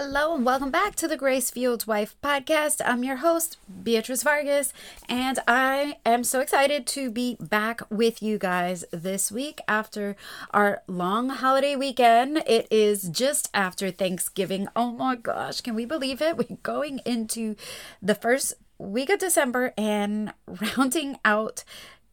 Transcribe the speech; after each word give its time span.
Hello 0.00 0.32
and 0.32 0.46
welcome 0.46 0.70
back 0.70 0.94
to 0.94 1.08
the 1.08 1.16
Grace 1.16 1.50
Fueled 1.50 1.88
Wife 1.88 2.14
podcast. 2.22 2.80
I'm 2.84 3.02
your 3.02 3.16
host, 3.16 3.56
Beatriz 3.82 4.22
Vargas, 4.22 4.72
and 5.08 5.40
I 5.48 5.96
am 6.06 6.22
so 6.22 6.38
excited 6.38 6.86
to 6.86 7.10
be 7.10 7.36
back 7.40 7.80
with 7.90 8.22
you 8.22 8.38
guys 8.38 8.84
this 8.92 9.32
week 9.32 9.60
after 9.66 10.14
our 10.52 10.82
long 10.86 11.30
holiday 11.30 11.74
weekend. 11.74 12.44
It 12.46 12.68
is 12.70 13.08
just 13.08 13.50
after 13.52 13.90
Thanksgiving. 13.90 14.68
Oh 14.76 14.92
my 14.92 15.16
gosh, 15.16 15.62
can 15.62 15.74
we 15.74 15.84
believe 15.84 16.22
it? 16.22 16.36
We're 16.48 16.58
going 16.62 17.00
into 17.04 17.56
the 18.00 18.14
first 18.14 18.54
week 18.78 19.10
of 19.10 19.18
December 19.18 19.74
and 19.76 20.32
rounding 20.76 21.18
out 21.24 21.64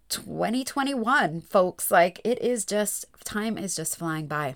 2021, 0.09 1.41
folks. 1.41 1.91
Like 1.91 2.19
it 2.23 2.41
is 2.41 2.65
just, 2.65 3.05
time 3.23 3.59
is 3.59 3.75
just 3.75 3.95
flying 3.95 4.25
by. 4.25 4.55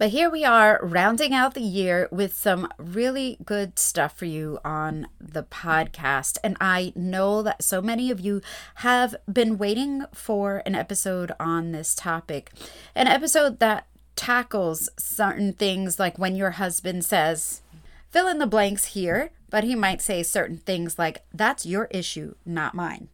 But 0.00 0.12
here 0.12 0.30
we 0.30 0.46
are, 0.46 0.80
rounding 0.82 1.34
out 1.34 1.52
the 1.52 1.60
year 1.60 2.08
with 2.10 2.32
some 2.32 2.72
really 2.78 3.36
good 3.44 3.78
stuff 3.78 4.16
for 4.16 4.24
you 4.24 4.58
on 4.64 5.08
the 5.20 5.42
podcast. 5.42 6.38
And 6.42 6.56
I 6.58 6.94
know 6.96 7.42
that 7.42 7.62
so 7.62 7.82
many 7.82 8.10
of 8.10 8.18
you 8.18 8.40
have 8.76 9.14
been 9.30 9.58
waiting 9.58 10.06
for 10.14 10.62
an 10.64 10.74
episode 10.74 11.32
on 11.38 11.72
this 11.72 11.94
topic, 11.94 12.50
an 12.94 13.08
episode 13.08 13.58
that 13.58 13.88
tackles 14.16 14.88
certain 14.98 15.52
things 15.52 15.98
like 15.98 16.18
when 16.18 16.34
your 16.34 16.52
husband 16.52 17.04
says, 17.04 17.60
fill 18.08 18.26
in 18.26 18.38
the 18.38 18.46
blanks 18.46 18.94
here, 18.94 19.32
but 19.50 19.64
he 19.64 19.74
might 19.74 20.00
say 20.00 20.22
certain 20.22 20.56
things 20.56 20.98
like, 20.98 21.26
that's 21.34 21.66
your 21.66 21.88
issue, 21.90 22.36
not 22.46 22.74
mine. 22.74 23.08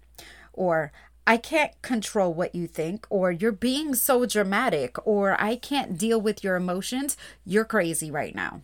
Or, 0.52 0.92
I 1.26 1.36
can't 1.36 1.72
control 1.82 2.32
what 2.32 2.54
you 2.54 2.66
think, 2.66 3.06
or 3.10 3.32
you're 3.32 3.52
being 3.52 3.94
so 3.94 4.26
dramatic, 4.26 4.96
or 5.06 5.40
I 5.40 5.56
can't 5.56 5.98
deal 5.98 6.20
with 6.20 6.44
your 6.44 6.56
emotions. 6.56 7.16
You're 7.44 7.64
crazy 7.64 8.10
right 8.10 8.34
now. 8.34 8.62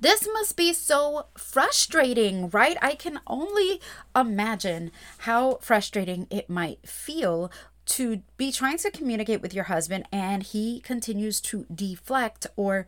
This 0.00 0.28
must 0.32 0.56
be 0.56 0.72
so 0.72 1.26
frustrating, 1.36 2.48
right? 2.50 2.76
I 2.80 2.94
can 2.94 3.20
only 3.26 3.80
imagine 4.14 4.92
how 5.18 5.58
frustrating 5.60 6.26
it 6.30 6.48
might 6.48 6.88
feel 6.88 7.50
to 7.86 8.22
be 8.36 8.52
trying 8.52 8.78
to 8.78 8.90
communicate 8.90 9.40
with 9.40 9.54
your 9.54 9.64
husband 9.64 10.06
and 10.12 10.42
he 10.42 10.80
continues 10.80 11.40
to 11.40 11.66
deflect 11.74 12.46
or 12.54 12.86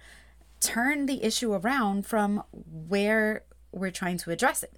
turn 0.60 1.06
the 1.06 1.24
issue 1.24 1.54
around 1.54 2.06
from 2.06 2.42
where 2.52 3.44
we're 3.72 3.90
trying 3.90 4.18
to 4.18 4.30
address 4.30 4.62
it. 4.62 4.74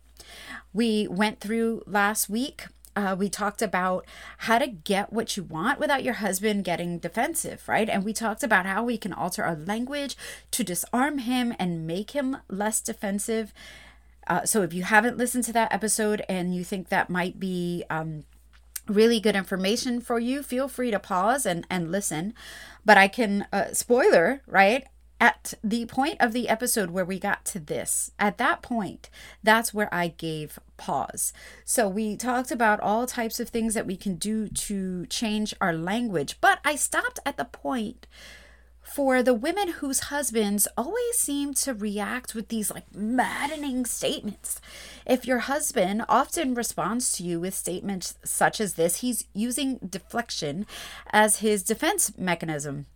We 0.72 1.08
went 1.08 1.40
through 1.40 1.82
last 1.86 2.28
week 2.28 2.66
uh, 2.94 3.16
we 3.18 3.28
talked 3.28 3.62
about 3.62 4.06
how 4.38 4.58
to 4.58 4.66
get 4.66 5.12
what 5.12 5.36
you 5.36 5.42
want 5.42 5.78
without 5.78 6.04
your 6.04 6.14
husband 6.14 6.64
getting 6.64 6.98
defensive, 6.98 7.66
right? 7.66 7.88
And 7.88 8.04
we 8.04 8.12
talked 8.12 8.42
about 8.42 8.66
how 8.66 8.84
we 8.84 8.98
can 8.98 9.12
alter 9.12 9.44
our 9.44 9.56
language 9.56 10.16
to 10.50 10.64
disarm 10.64 11.18
him 11.18 11.54
and 11.58 11.86
make 11.86 12.10
him 12.10 12.38
less 12.48 12.80
defensive. 12.80 13.52
Uh, 14.26 14.44
so 14.44 14.62
if 14.62 14.72
you 14.72 14.82
haven't 14.82 15.16
listened 15.16 15.44
to 15.44 15.52
that 15.52 15.72
episode 15.72 16.22
and 16.28 16.54
you 16.54 16.64
think 16.64 16.88
that 16.88 17.10
might 17.10 17.40
be 17.40 17.84
um, 17.90 18.24
really 18.86 19.20
good 19.20 19.36
information 19.36 20.00
for 20.00 20.18
you, 20.18 20.42
feel 20.42 20.68
free 20.68 20.90
to 20.90 20.98
pause 20.98 21.46
and, 21.46 21.66
and 21.70 21.90
listen. 21.90 22.34
But 22.84 22.98
I 22.98 23.08
can, 23.08 23.46
uh, 23.52 23.72
spoiler, 23.72 24.42
right? 24.46 24.86
At 25.22 25.54
the 25.62 25.86
point 25.86 26.16
of 26.18 26.32
the 26.32 26.48
episode 26.48 26.90
where 26.90 27.04
we 27.04 27.16
got 27.16 27.44
to 27.44 27.60
this, 27.60 28.10
at 28.18 28.38
that 28.38 28.60
point, 28.60 29.08
that's 29.40 29.72
where 29.72 29.88
I 29.94 30.08
gave 30.08 30.58
pause. 30.76 31.32
So 31.64 31.88
we 31.88 32.16
talked 32.16 32.50
about 32.50 32.80
all 32.80 33.06
types 33.06 33.38
of 33.38 33.48
things 33.48 33.74
that 33.74 33.86
we 33.86 33.96
can 33.96 34.16
do 34.16 34.48
to 34.48 35.06
change 35.06 35.54
our 35.60 35.72
language, 35.72 36.38
but 36.40 36.58
I 36.64 36.74
stopped 36.74 37.20
at 37.24 37.36
the 37.36 37.44
point 37.44 38.08
for 38.82 39.22
the 39.22 39.32
women 39.32 39.74
whose 39.74 40.10
husbands 40.10 40.66
always 40.76 41.16
seem 41.16 41.54
to 41.54 41.72
react 41.72 42.34
with 42.34 42.48
these 42.48 42.72
like 42.72 42.92
maddening 42.92 43.86
statements. 43.86 44.60
If 45.06 45.24
your 45.24 45.38
husband 45.38 46.04
often 46.08 46.52
responds 46.52 47.12
to 47.12 47.22
you 47.22 47.38
with 47.38 47.54
statements 47.54 48.16
such 48.24 48.60
as 48.60 48.74
this, 48.74 48.96
he's 48.96 49.26
using 49.34 49.78
deflection 49.88 50.66
as 51.12 51.38
his 51.38 51.62
defense 51.62 52.18
mechanism. 52.18 52.86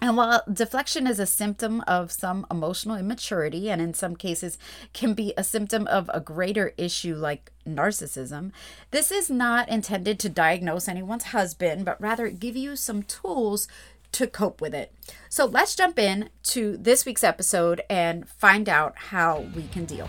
And 0.00 0.16
while 0.16 0.42
deflection 0.52 1.06
is 1.06 1.18
a 1.18 1.26
symptom 1.26 1.80
of 1.86 2.12
some 2.12 2.46
emotional 2.50 2.96
immaturity, 2.96 3.70
and 3.70 3.80
in 3.80 3.94
some 3.94 4.14
cases 4.14 4.58
can 4.92 5.14
be 5.14 5.32
a 5.36 5.44
symptom 5.44 5.86
of 5.86 6.10
a 6.12 6.20
greater 6.20 6.74
issue 6.76 7.14
like 7.14 7.50
narcissism, 7.66 8.52
this 8.90 9.10
is 9.10 9.30
not 9.30 9.70
intended 9.70 10.18
to 10.20 10.28
diagnose 10.28 10.86
anyone's 10.86 11.24
husband, 11.24 11.86
but 11.86 12.00
rather 12.00 12.28
give 12.28 12.56
you 12.56 12.76
some 12.76 13.02
tools 13.04 13.68
to 14.12 14.26
cope 14.26 14.60
with 14.60 14.74
it. 14.74 14.92
So 15.30 15.46
let's 15.46 15.74
jump 15.74 15.98
in 15.98 16.28
to 16.44 16.76
this 16.76 17.06
week's 17.06 17.24
episode 17.24 17.82
and 17.88 18.28
find 18.28 18.68
out 18.68 18.96
how 18.96 19.46
we 19.54 19.66
can 19.68 19.86
deal. 19.86 20.08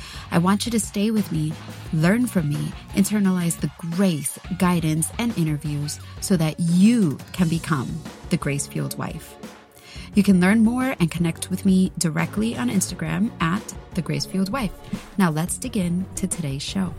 I 0.31 0.37
want 0.37 0.65
you 0.65 0.71
to 0.71 0.79
stay 0.79 1.11
with 1.11 1.31
me, 1.31 1.53
learn 1.91 2.25
from 2.25 2.49
me, 2.49 2.71
internalize 2.93 3.59
the 3.59 3.71
grace, 3.91 4.39
guidance, 4.57 5.09
and 5.19 5.37
interviews 5.37 5.99
so 6.21 6.37
that 6.37 6.59
you 6.59 7.17
can 7.33 7.49
become 7.49 7.89
the 8.29 8.37
grace 8.37 8.65
fueled 8.65 8.97
wife. 8.97 9.35
You 10.15 10.23
can 10.23 10.39
learn 10.39 10.63
more 10.63 10.95
and 10.99 11.11
connect 11.11 11.49
with 11.49 11.65
me 11.65 11.91
directly 11.97 12.55
on 12.55 12.69
Instagram 12.69 13.31
at 13.41 13.73
the 13.93 14.01
grace 14.01 14.25
fueled 14.25 14.51
wife. 14.51 14.71
Now 15.17 15.31
let's 15.31 15.57
dig 15.57 15.77
in 15.77 16.05
to 16.15 16.27
today's 16.27 16.61
show. 16.61 16.93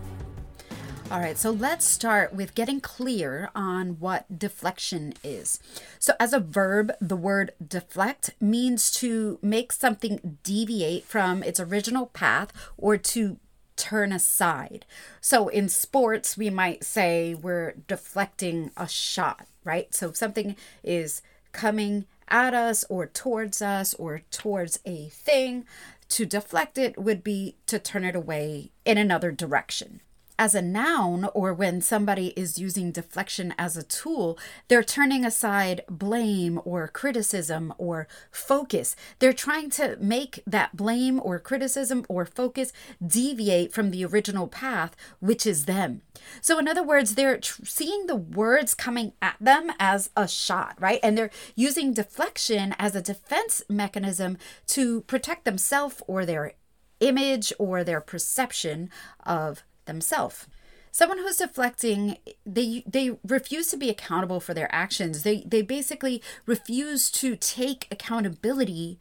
All 1.12 1.20
right, 1.20 1.36
so 1.36 1.50
let's 1.50 1.84
start 1.84 2.32
with 2.32 2.54
getting 2.54 2.80
clear 2.80 3.50
on 3.54 4.00
what 4.00 4.38
deflection 4.38 5.12
is. 5.22 5.60
So, 5.98 6.14
as 6.18 6.32
a 6.32 6.40
verb, 6.40 6.90
the 7.02 7.16
word 7.16 7.50
deflect 7.62 8.30
means 8.40 8.90
to 8.92 9.38
make 9.42 9.72
something 9.72 10.38
deviate 10.42 11.04
from 11.04 11.42
its 11.42 11.60
original 11.60 12.06
path 12.06 12.50
or 12.78 12.96
to 12.96 13.36
turn 13.76 14.10
aside. 14.10 14.86
So, 15.20 15.48
in 15.48 15.68
sports, 15.68 16.38
we 16.38 16.48
might 16.48 16.82
say 16.82 17.34
we're 17.34 17.74
deflecting 17.86 18.70
a 18.74 18.88
shot, 18.88 19.46
right? 19.64 19.94
So, 19.94 20.08
if 20.08 20.16
something 20.16 20.56
is 20.82 21.20
coming 21.52 22.06
at 22.28 22.54
us 22.54 22.86
or 22.88 23.04
towards 23.06 23.60
us 23.60 23.92
or 23.92 24.22
towards 24.30 24.78
a 24.86 25.10
thing, 25.10 25.66
to 26.08 26.24
deflect 26.24 26.78
it 26.78 26.96
would 26.96 27.22
be 27.22 27.56
to 27.66 27.78
turn 27.78 28.06
it 28.06 28.16
away 28.16 28.70
in 28.86 28.96
another 28.96 29.30
direction 29.30 30.00
as 30.38 30.54
a 30.54 30.62
noun 30.62 31.28
or 31.34 31.52
when 31.52 31.80
somebody 31.80 32.28
is 32.28 32.58
using 32.58 32.92
deflection 32.92 33.54
as 33.58 33.76
a 33.76 33.82
tool, 33.82 34.38
they're 34.68 34.82
turning 34.82 35.24
aside 35.24 35.82
blame 35.88 36.60
or 36.64 36.88
criticism 36.88 37.72
or 37.78 38.08
focus. 38.30 38.96
They're 39.18 39.32
trying 39.32 39.70
to 39.70 39.96
make 40.00 40.42
that 40.46 40.76
blame 40.76 41.20
or 41.22 41.38
criticism 41.38 42.04
or 42.08 42.24
focus 42.24 42.72
deviate 43.04 43.72
from 43.72 43.90
the 43.90 44.04
original 44.04 44.48
path, 44.48 44.96
which 45.20 45.46
is 45.46 45.66
them. 45.66 46.02
So, 46.40 46.58
in 46.58 46.68
other 46.68 46.82
words, 46.82 47.14
they're 47.14 47.38
tr- 47.38 47.64
seeing 47.64 48.06
the 48.06 48.16
words 48.16 48.74
coming 48.74 49.12
at 49.20 49.36
them 49.40 49.70
as 49.78 50.10
a 50.16 50.26
shot, 50.28 50.76
right? 50.80 51.00
And 51.02 51.16
they're 51.16 51.30
using 51.54 51.92
deflection 51.92 52.74
as 52.78 52.94
a 52.94 53.02
defense 53.02 53.62
mechanism 53.68 54.38
to 54.68 55.02
protect 55.02 55.44
themselves 55.44 56.02
or 56.06 56.24
their 56.24 56.54
image 57.02 57.52
or 57.58 57.84
their 57.84 58.00
perception 58.00 58.88
of 59.26 59.64
themselves 59.86 60.46
someone 60.90 61.18
who's 61.18 61.36
deflecting 61.36 62.18
they 62.44 62.84
they 62.86 63.16
refuse 63.26 63.68
to 63.68 63.76
be 63.76 63.88
accountable 63.88 64.40
for 64.40 64.54
their 64.54 64.72
actions 64.74 65.22
they 65.22 65.42
they 65.46 65.62
basically 65.62 66.22
refuse 66.46 67.10
to 67.10 67.34
take 67.36 67.88
accountability 67.90 68.98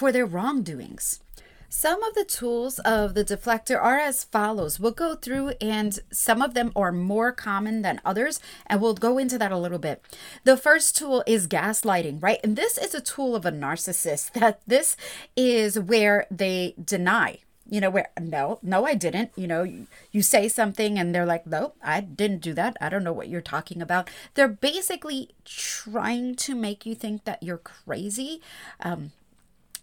for 0.00 0.12
their 0.12 0.24
wrongdoings. 0.24 1.20
Some 1.68 2.02
of 2.02 2.14
the 2.14 2.24
tools 2.24 2.78
of 2.80 3.12
the 3.12 3.22
deflector 3.22 3.80
are 3.80 3.98
as 3.98 4.24
follows. 4.24 4.80
We'll 4.80 4.92
go 4.92 5.14
through, 5.14 5.50
and 5.60 6.00
some 6.10 6.40
of 6.40 6.54
them 6.54 6.72
are 6.74 6.90
more 6.90 7.32
common 7.32 7.82
than 7.82 8.00
others, 8.02 8.40
and 8.66 8.80
we'll 8.80 8.94
go 8.94 9.18
into 9.18 9.36
that 9.36 9.52
a 9.52 9.58
little 9.58 9.78
bit. 9.78 10.02
The 10.44 10.56
first 10.56 10.96
tool 10.96 11.22
is 11.26 11.46
gaslighting, 11.46 12.22
right? 12.22 12.40
And 12.42 12.56
this 12.56 12.78
is 12.78 12.94
a 12.94 13.00
tool 13.02 13.36
of 13.36 13.44
a 13.44 13.52
narcissist 13.52 14.32
that 14.40 14.62
this 14.66 14.96
is 15.36 15.78
where 15.78 16.26
they 16.30 16.74
deny 16.82 17.40
you 17.70 17.80
know 17.80 17.90
where 17.90 18.08
no 18.20 18.58
no 18.62 18.84
i 18.84 18.94
didn't. 18.94 19.30
You 19.36 19.46
know 19.46 19.62
you, 19.62 19.86
you 20.12 20.22
say 20.22 20.48
something 20.48 20.98
and 20.98 21.14
they're 21.14 21.26
like 21.26 21.46
no 21.46 21.72
i 21.82 22.00
didn't 22.00 22.40
do 22.40 22.52
that. 22.54 22.76
I 22.80 22.88
don't 22.88 23.04
know 23.04 23.12
what 23.12 23.28
you're 23.28 23.40
talking 23.40 23.80
about. 23.80 24.10
They're 24.34 24.48
basically 24.48 25.30
trying 25.44 26.34
to 26.36 26.54
make 26.54 26.84
you 26.84 26.94
think 26.94 27.24
that 27.24 27.42
you're 27.42 27.58
crazy 27.58 28.42
um, 28.80 29.12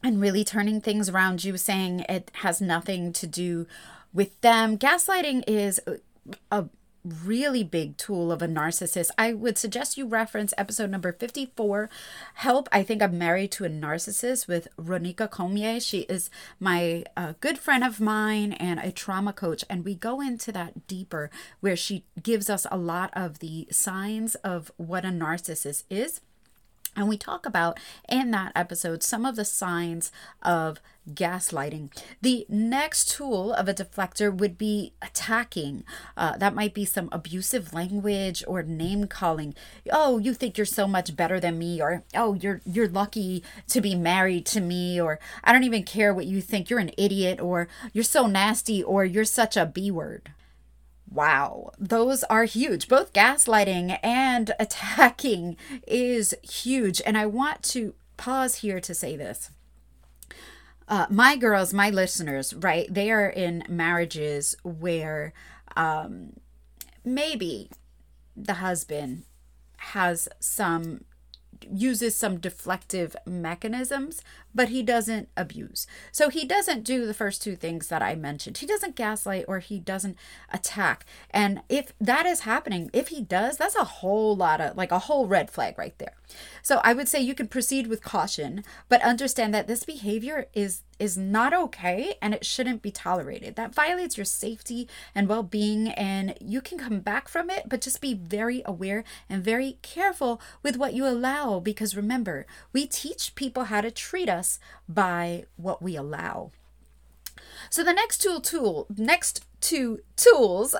and 0.03 0.21
really 0.21 0.43
turning 0.43 0.81
things 0.81 1.09
around. 1.09 1.43
You 1.43 1.57
saying 1.57 2.01
it 2.01 2.29
has 2.41 2.61
nothing 2.61 3.13
to 3.13 3.27
do 3.27 3.65
with 4.13 4.39
them. 4.41 4.77
Gaslighting 4.77 5.43
is 5.47 5.79
a 6.51 6.65
really 7.23 7.63
big 7.63 7.97
tool 7.97 8.31
of 8.31 8.41
a 8.41 8.47
narcissist 8.47 9.09
i 9.17 9.33
would 9.33 9.57
suggest 9.57 9.97
you 9.97 10.05
reference 10.05 10.53
episode 10.57 10.89
number 10.89 11.11
54 11.11 11.89
help 12.35 12.67
i 12.71 12.83
think 12.83 13.01
i'm 13.01 13.17
married 13.17 13.51
to 13.51 13.65
a 13.65 13.69
narcissist 13.69 14.47
with 14.47 14.67
ronika 14.77 15.29
Comier. 15.29 15.79
she 15.79 15.99
is 16.01 16.29
my 16.59 17.03
uh, 17.15 17.33
good 17.39 17.57
friend 17.57 17.83
of 17.83 17.99
mine 17.99 18.53
and 18.53 18.79
a 18.79 18.91
trauma 18.91 19.33
coach 19.33 19.63
and 19.69 19.85
we 19.85 19.95
go 19.95 20.21
into 20.21 20.51
that 20.51 20.87
deeper 20.87 21.29
where 21.59 21.75
she 21.75 22.05
gives 22.21 22.49
us 22.49 22.65
a 22.71 22.77
lot 22.77 23.09
of 23.13 23.39
the 23.39 23.67
signs 23.71 24.35
of 24.35 24.71
what 24.77 25.05
a 25.05 25.09
narcissist 25.09 25.83
is 25.89 26.21
and 26.97 27.07
we 27.07 27.17
talk 27.17 27.45
about 27.45 27.79
in 28.09 28.31
that 28.31 28.51
episode 28.55 29.03
some 29.03 29.25
of 29.25 29.35
the 29.35 29.45
signs 29.45 30.11
of 30.41 30.81
gaslighting. 31.09 31.89
The 32.21 32.45
next 32.49 33.09
tool 33.09 33.53
of 33.53 33.69
a 33.69 33.73
deflector 33.73 34.35
would 34.35 34.57
be 34.57 34.93
attacking. 35.01 35.83
Uh, 36.17 36.35
that 36.37 36.55
might 36.55 36.73
be 36.73 36.83
some 36.83 37.07
abusive 37.11 37.73
language 37.73 38.43
or 38.47 38.63
name 38.63 39.07
calling. 39.07 39.53
Oh, 39.91 40.17
you 40.17 40.33
think 40.33 40.57
you're 40.57 40.65
so 40.65 40.87
much 40.87 41.15
better 41.15 41.39
than 41.39 41.57
me, 41.57 41.81
or 41.81 42.03
oh, 42.15 42.33
you're 42.33 42.61
you're 42.65 42.89
lucky 42.89 43.43
to 43.69 43.79
be 43.79 43.95
married 43.95 44.45
to 44.47 44.59
me, 44.59 44.99
or 44.99 45.19
I 45.43 45.53
don't 45.53 45.63
even 45.63 45.83
care 45.83 46.13
what 46.13 46.25
you 46.25 46.41
think. 46.41 46.69
You're 46.69 46.79
an 46.79 46.91
idiot, 46.97 47.39
or 47.39 47.69
you're 47.93 48.03
so 48.03 48.27
nasty, 48.27 48.83
or 48.83 49.05
you're 49.05 49.23
such 49.23 49.55
a 49.55 49.65
b 49.65 49.91
word. 49.91 50.31
Wow, 51.09 51.71
those 51.79 52.23
are 52.25 52.43
huge. 52.43 52.87
Both 52.87 53.13
gaslighting 53.13 53.97
and 54.03 54.51
attacking 54.59 55.57
is 55.87 56.35
huge. 56.43 57.01
And 57.05 57.17
I 57.17 57.25
want 57.25 57.63
to 57.63 57.93
pause 58.17 58.55
here 58.55 58.79
to 58.81 58.93
say 58.93 59.15
this. 59.15 59.51
Uh, 60.87 61.05
my 61.09 61.35
girls, 61.35 61.73
my 61.73 61.89
listeners, 61.89 62.53
right? 62.53 62.91
They 62.93 63.11
are 63.11 63.27
in 63.27 63.63
marriages 63.67 64.55
where 64.63 65.33
um, 65.75 66.33
maybe 67.03 67.69
the 68.35 68.55
husband 68.55 69.23
has 69.77 70.29
some 70.39 71.03
uses 71.69 72.15
some 72.15 72.37
deflective 72.37 73.15
mechanisms, 73.25 74.21
but 74.57 74.69
he 74.69 74.81
doesn't 74.81 75.29
abuse. 75.37 75.85
So 76.11 76.29
he 76.29 76.43
doesn't 76.43 76.83
do 76.83 77.05
the 77.05 77.13
first 77.13 77.43
two 77.43 77.55
things 77.55 77.89
that 77.89 78.01
I 78.01 78.15
mentioned. 78.15 78.57
He 78.57 78.65
doesn't 78.65 78.95
gaslight 78.95 79.45
or 79.47 79.59
he 79.59 79.77
doesn't 79.77 80.17
attack. 80.51 81.05
And 81.29 81.61
if 81.69 81.93
that 82.01 82.25
is 82.25 82.39
happening, 82.39 82.89
if 82.91 83.09
he 83.09 83.21
does, 83.21 83.57
that's 83.57 83.75
a 83.75 83.83
whole 83.83 84.35
lot 84.35 84.59
of 84.59 84.75
like 84.75 84.91
a 84.91 84.97
whole 84.97 85.27
red 85.27 85.51
flag 85.51 85.77
right 85.77 85.95
there. 85.99 86.15
So 86.63 86.81
I 86.83 86.93
would 86.93 87.07
say 87.07 87.21
you 87.21 87.35
can 87.35 87.47
proceed 87.47 87.85
with 87.85 88.03
caution, 88.03 88.63
but 88.89 89.01
understand 89.03 89.53
that 89.53 89.67
this 89.67 89.83
behavior 89.83 90.47
is 90.53 90.81
is 90.99 91.15
not 91.15 91.53
okay 91.53 92.15
and 92.23 92.33
it 92.33 92.45
shouldn't 92.45 92.81
be 92.81 92.91
tolerated. 92.91 93.55
That 93.55 93.75
violates 93.75 94.17
your 94.17 94.25
safety 94.25 94.87
and 95.13 95.27
well-being 95.27 95.89
and 95.89 96.35
you 96.41 96.59
can 96.59 96.79
come 96.79 97.01
back 97.01 97.27
from 97.27 97.51
it, 97.51 97.69
but 97.69 97.81
just 97.81 98.01
be 98.01 98.15
very 98.15 98.63
aware 98.65 99.03
and 99.29 99.43
very 99.43 99.77
careful 99.83 100.41
with 100.63 100.75
what 100.75 100.93
you 100.93 101.05
allow 101.05 101.59
because 101.59 101.95
remember, 101.95 102.47
we 102.73 102.87
teach 102.87 103.35
people 103.35 103.65
how 103.65 103.81
to 103.81 103.91
treat 103.91 104.27
us 104.27 104.46
by 104.87 105.45
what 105.55 105.81
we 105.81 105.95
allow. 105.95 106.51
So 107.69 107.83
the 107.83 107.93
next 107.93 108.21
tool 108.21 108.41
tool 108.41 108.87
next 108.95 109.45
two 109.61 109.99
tools 110.15 110.75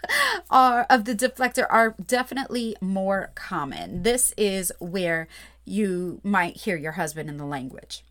are 0.50 0.86
of 0.88 1.04
the 1.04 1.14
deflector 1.14 1.66
are 1.68 1.94
definitely 2.06 2.76
more 2.80 3.32
common. 3.34 4.02
This 4.02 4.32
is 4.36 4.72
where 4.78 5.28
you 5.64 6.20
might 6.22 6.58
hear 6.58 6.76
your 6.76 6.92
husband 6.92 7.28
in 7.28 7.36
the 7.36 7.44
language. 7.44 8.04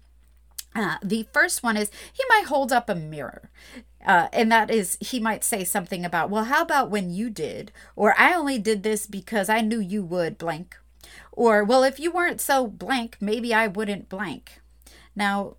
Uh, 0.76 0.98
the 1.04 1.28
first 1.34 1.64
one 1.64 1.76
is 1.76 1.90
he 2.14 2.24
might 2.30 2.46
hold 2.46 2.72
up 2.72 2.90
a 2.90 2.96
mirror. 2.96 3.50
Uh, 4.06 4.28
and 4.32 4.52
that 4.52 4.70
is, 4.70 4.98
he 5.02 5.20
might 5.20 5.44
say 5.44 5.64
something 5.64 6.06
about, 6.06 6.30
well, 6.30 6.46
how 6.46 6.62
about 6.62 6.92
when 6.92 7.10
you 7.10 7.30
did? 7.30 7.72
Or 7.96 8.14
I 8.18 8.34
only 8.36 8.60
did 8.60 8.84
this 8.84 9.08
because 9.08 9.50
I 9.50 9.62
knew 9.62 9.80
you 9.80 10.04
would 10.04 10.38
blank. 10.38 10.78
Or, 11.32 11.64
well, 11.64 11.84
if 11.84 12.00
you 12.00 12.12
weren't 12.12 12.40
so 12.40 12.68
blank, 12.68 13.18
maybe 13.20 13.54
I 13.54 13.68
wouldn't 13.68 14.08
blank. 14.08 14.62
Now, 15.18 15.58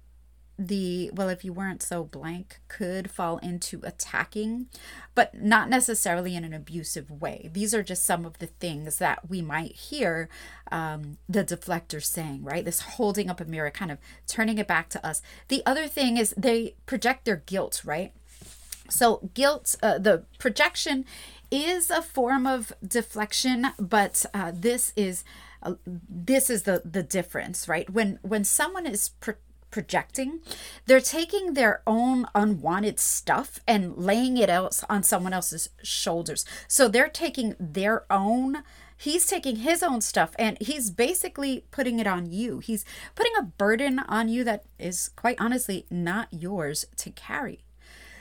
the 0.58 1.08
well 1.14 1.28
if 1.28 1.44
you 1.44 1.52
weren't 1.52 1.82
so 1.82 2.02
blank 2.02 2.60
could 2.66 3.08
fall 3.10 3.38
into 3.38 3.80
attacking 3.84 4.66
but 5.14 5.32
not 5.40 5.68
necessarily 5.68 6.34
in 6.34 6.42
an 6.42 6.52
abusive 6.52 7.10
way. 7.10 7.48
These 7.52 7.72
are 7.74 7.82
just 7.84 8.04
some 8.04 8.26
of 8.26 8.38
the 8.38 8.48
things 8.48 8.98
that 8.98 9.30
we 9.30 9.40
might 9.40 9.76
hear 9.76 10.28
um, 10.72 11.18
the 11.28 11.44
deflector 11.44 12.02
saying 12.02 12.42
right? 12.42 12.64
This 12.64 12.80
holding 12.80 13.30
up 13.30 13.40
a 13.40 13.44
mirror 13.44 13.70
kind 13.70 13.92
of 13.92 13.98
turning 14.26 14.58
it 14.58 14.66
back 14.66 14.88
to 14.90 15.06
us. 15.06 15.22
The 15.46 15.62
other 15.64 15.86
thing 15.86 16.16
is 16.16 16.34
they 16.36 16.74
project 16.86 17.24
their 17.24 17.36
guilt 17.36 17.82
right? 17.84 18.12
So 18.90 19.30
guilt 19.34 19.76
uh, 19.80 19.98
the 19.98 20.24
projection 20.40 21.04
is 21.52 21.88
a 21.88 22.02
form 22.02 22.48
of 22.48 22.72
deflection 22.86 23.68
but 23.78 24.26
uh, 24.34 24.50
this 24.52 24.92
is 24.96 25.22
uh, 25.62 25.74
this 25.86 26.50
is 26.50 26.64
the 26.64 26.82
the 26.84 27.04
difference 27.04 27.68
right? 27.68 27.88
When 27.88 28.18
when 28.22 28.42
someone 28.42 28.86
is 28.86 29.10
pro- 29.20 29.34
projecting. 29.70 30.40
They're 30.86 31.00
taking 31.00 31.54
their 31.54 31.82
own 31.86 32.26
unwanted 32.34 32.98
stuff 32.98 33.60
and 33.66 33.96
laying 33.96 34.36
it 34.36 34.50
out 34.50 34.80
on 34.88 35.02
someone 35.02 35.32
else's 35.32 35.70
shoulders. 35.82 36.44
So 36.66 36.88
they're 36.88 37.08
taking 37.08 37.54
their 37.58 38.04
own 38.10 38.62
he's 39.00 39.26
taking 39.26 39.56
his 39.56 39.82
own 39.82 40.00
stuff 40.00 40.34
and 40.38 40.58
he's 40.60 40.90
basically 40.90 41.64
putting 41.70 42.00
it 42.00 42.06
on 42.06 42.30
you. 42.30 42.58
He's 42.58 42.84
putting 43.14 43.32
a 43.38 43.44
burden 43.44 44.00
on 44.00 44.28
you 44.28 44.44
that 44.44 44.64
is 44.78 45.10
quite 45.10 45.36
honestly 45.38 45.86
not 45.88 46.28
yours 46.32 46.84
to 46.96 47.10
carry. 47.10 47.64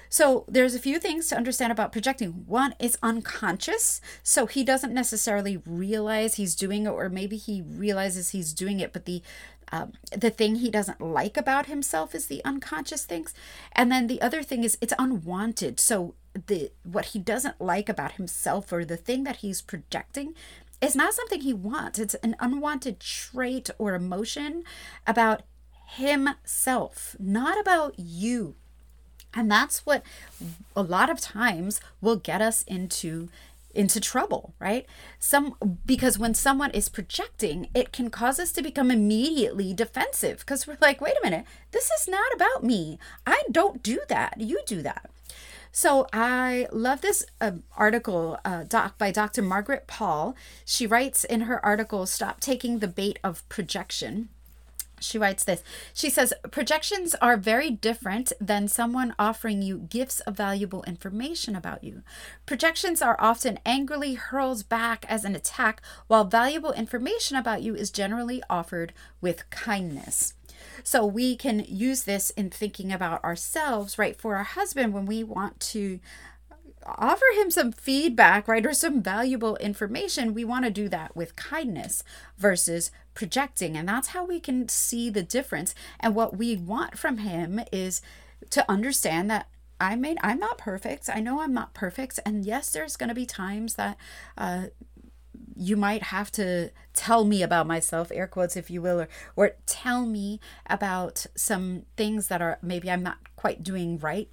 So 0.09 0.45
there's 0.47 0.75
a 0.75 0.79
few 0.79 0.99
things 0.99 1.27
to 1.27 1.35
understand 1.35 1.71
about 1.71 1.91
projecting. 1.91 2.45
One, 2.47 2.75
it's 2.79 2.97
unconscious, 3.03 3.99
so 4.23 4.45
he 4.45 4.63
doesn't 4.63 4.93
necessarily 4.93 5.61
realize 5.65 6.35
he's 6.35 6.55
doing 6.55 6.85
it, 6.85 6.91
or 6.91 7.09
maybe 7.09 7.35
he 7.35 7.61
realizes 7.61 8.29
he's 8.29 8.53
doing 8.53 8.79
it, 8.79 8.93
but 8.93 9.05
the 9.05 9.21
um, 9.71 9.93
the 10.15 10.29
thing 10.29 10.55
he 10.55 10.69
doesn't 10.69 11.01
like 11.01 11.37
about 11.37 11.65
himself 11.65 12.15
is 12.15 12.27
the 12.27 12.43
unconscious 12.45 13.05
things. 13.05 13.33
And 13.73 13.91
then 13.91 14.07
the 14.07 14.21
other 14.21 14.43
thing 14.43 14.63
is 14.63 14.77
it's 14.81 14.93
unwanted. 14.97 15.79
So 15.79 16.15
the 16.47 16.71
what 16.83 17.05
he 17.05 17.19
doesn't 17.19 17.59
like 17.59 17.89
about 17.89 18.13
himself 18.13 18.71
or 18.71 18.85
the 18.85 18.97
thing 18.97 19.23
that 19.23 19.37
he's 19.37 19.61
projecting 19.61 20.35
is 20.81 20.95
not 20.95 21.13
something 21.13 21.41
he 21.41 21.53
wants. 21.53 21.99
It's 21.99 22.13
an 22.15 22.35
unwanted 22.39 22.99
trait 22.99 23.69
or 23.77 23.95
emotion 23.95 24.63
about 25.05 25.43
himself 25.87 27.15
not 27.17 27.59
about 27.59 27.97
you. 27.97 28.55
And 29.33 29.51
that's 29.51 29.85
what 29.85 30.03
a 30.75 30.81
lot 30.81 31.09
of 31.09 31.19
times 31.19 31.79
will 32.01 32.15
get 32.15 32.41
us 32.41 32.63
into 32.63 33.29
into 33.77 34.01
trouble, 34.01 34.55
right? 34.59 34.85
Some 35.19 35.55
because 35.85 36.17
when 36.17 36.33
someone 36.33 36.71
is 36.71 36.89
projecting, 36.89 37.69
it 37.73 37.93
can 37.93 38.09
cause 38.09 38.39
us 38.39 38.51
to 38.53 38.61
become 38.61 38.91
immediately 38.91 39.73
defensive 39.73 40.39
because 40.39 40.65
we're 40.65 40.77
like, 40.81 40.99
wait 40.99 41.15
a 41.21 41.23
minute, 41.23 41.45
this 41.71 41.89
is 41.91 42.07
not 42.07 42.33
about 42.33 42.63
me. 42.63 42.97
I 43.25 43.43
don't 43.51 43.83
do 43.83 44.01
that. 44.09 44.41
You 44.41 44.61
do 44.65 44.81
that. 44.81 45.09
So 45.71 46.07
I 46.11 46.67
love 46.71 47.01
this 47.01 47.23
uh, 47.39 47.51
article 47.75 48.39
uh, 48.43 48.63
doc 48.63 48.97
by 48.97 49.11
Dr. 49.11 49.43
Margaret 49.43 49.85
Paul. 49.85 50.35
She 50.65 50.87
writes 50.87 51.23
in 51.23 51.41
her 51.41 51.63
article, 51.63 52.07
"Stop 52.07 52.39
taking 52.39 52.79
the 52.79 52.87
bait 52.87 53.19
of 53.23 53.47
projection." 53.47 54.29
She 54.99 55.17
writes 55.17 55.43
this. 55.43 55.63
She 55.93 56.09
says, 56.09 56.33
Projections 56.51 57.15
are 57.15 57.37
very 57.37 57.69
different 57.69 58.33
than 58.41 58.67
someone 58.67 59.13
offering 59.19 59.61
you 59.61 59.77
gifts 59.77 60.21
of 60.21 60.35
valuable 60.35 60.83
information 60.83 61.55
about 61.55 61.83
you. 61.83 62.01
Projections 62.45 63.01
are 63.01 63.15
often 63.19 63.59
angrily 63.65 64.15
hurled 64.15 64.67
back 64.69 65.05
as 65.07 65.23
an 65.23 65.35
attack, 65.35 65.81
while 66.07 66.23
valuable 66.23 66.73
information 66.73 67.37
about 67.37 67.61
you 67.61 67.75
is 67.75 67.91
generally 67.91 68.41
offered 68.49 68.93
with 69.21 69.49
kindness. 69.49 70.33
So 70.83 71.05
we 71.05 71.35
can 71.35 71.63
use 71.67 72.03
this 72.03 72.29
in 72.31 72.49
thinking 72.49 72.91
about 72.91 73.23
ourselves, 73.23 73.97
right? 73.97 74.19
For 74.19 74.35
our 74.35 74.43
husband, 74.43 74.93
when 74.93 75.05
we 75.05 75.23
want 75.23 75.59
to 75.59 75.99
offer 76.87 77.25
him 77.35 77.51
some 77.51 77.71
feedback, 77.71 78.47
right, 78.47 78.65
or 78.65 78.73
some 78.73 79.01
valuable 79.01 79.55
information, 79.57 80.33
we 80.33 80.43
want 80.43 80.65
to 80.65 80.71
do 80.71 80.87
that 80.89 81.15
with 81.15 81.35
kindness 81.35 82.03
versus 82.37 82.91
projecting. 83.13 83.75
And 83.75 83.87
that's 83.87 84.09
how 84.09 84.25
we 84.25 84.39
can 84.39 84.69
see 84.69 85.09
the 85.09 85.23
difference. 85.23 85.75
And 85.99 86.15
what 86.15 86.37
we 86.37 86.55
want 86.55 86.97
from 86.97 87.19
him 87.19 87.59
is 87.71 88.01
to 88.51 88.69
understand 88.69 89.29
that 89.31 89.47
I 89.79 89.95
mean, 89.95 90.17
I'm 90.23 90.39
not 90.39 90.57
perfect. 90.57 91.07
I 91.13 91.19
know 91.19 91.41
I'm 91.41 91.53
not 91.53 91.75
perfect. 91.75 92.19
And 92.25 92.43
yes, 92.43 92.71
there's 92.71 92.95
going 92.95 93.09
to 93.09 93.15
be 93.15 93.27
times 93.27 93.75
that 93.75 93.95
uh, 94.35 94.67
you 95.55 95.77
might 95.77 96.03
have 96.03 96.31
to 96.31 96.71
tell 96.93 97.25
me 97.25 97.43
about 97.43 97.67
myself, 97.67 98.11
air 98.11 98.27
quotes, 98.27 98.55
if 98.55 98.71
you 98.71 98.81
will, 98.81 99.01
or, 99.01 99.07
or 99.35 99.51
tell 99.65 100.05
me 100.05 100.39
about 100.67 101.27
some 101.35 101.83
things 101.95 102.27
that 102.27 102.41
are 102.41 102.57
maybe 102.61 102.89
I'm 102.89 103.03
not 103.03 103.17
quite 103.35 103.63
doing 103.63 103.99
right 103.99 104.29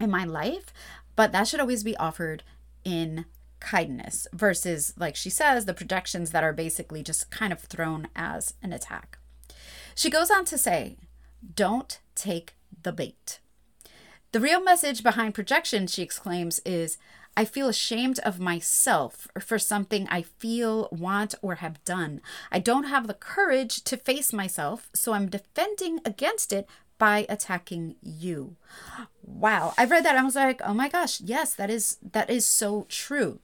in 0.00 0.10
my 0.10 0.24
life. 0.24 0.72
But 1.20 1.32
that 1.32 1.46
should 1.46 1.60
always 1.60 1.84
be 1.84 1.94
offered 1.98 2.44
in 2.82 3.26
kindness 3.60 4.26
versus, 4.32 4.94
like 4.96 5.16
she 5.16 5.28
says, 5.28 5.66
the 5.66 5.74
projections 5.74 6.30
that 6.30 6.42
are 6.42 6.54
basically 6.54 7.02
just 7.02 7.30
kind 7.30 7.52
of 7.52 7.60
thrown 7.60 8.08
as 8.16 8.54
an 8.62 8.72
attack. 8.72 9.18
She 9.94 10.08
goes 10.08 10.30
on 10.30 10.46
to 10.46 10.56
say, 10.56 10.96
don't 11.56 12.00
take 12.14 12.54
the 12.84 12.90
bait. 12.90 13.38
The 14.32 14.40
real 14.40 14.64
message 14.64 15.02
behind 15.02 15.34
projection, 15.34 15.86
she 15.88 16.02
exclaims, 16.02 16.58
is 16.60 16.96
I 17.36 17.44
feel 17.44 17.68
ashamed 17.68 18.18
of 18.20 18.40
myself 18.40 19.28
for 19.38 19.58
something 19.58 20.08
I 20.08 20.22
feel, 20.22 20.88
want, 20.90 21.34
or 21.42 21.56
have 21.56 21.84
done. 21.84 22.22
I 22.50 22.60
don't 22.60 22.84
have 22.84 23.06
the 23.06 23.12
courage 23.12 23.84
to 23.84 23.98
face 23.98 24.32
myself, 24.32 24.88
so 24.94 25.12
I'm 25.12 25.28
defending 25.28 26.00
against 26.06 26.50
it 26.50 26.66
by 26.96 27.26
attacking 27.28 27.96
you. 28.00 28.56
Wow. 29.38 29.74
i've 29.78 29.90
read 29.90 30.04
that 30.04 30.16
I 30.16 30.22
was 30.22 30.34
like, 30.34 30.60
"Oh 30.64 30.74
my 30.74 30.88
gosh, 30.88 31.20
yes, 31.20 31.54
that 31.54 31.70
is 31.70 31.98
that 32.02 32.30
is 32.30 32.44
so 32.46 32.86
true." 32.88 33.40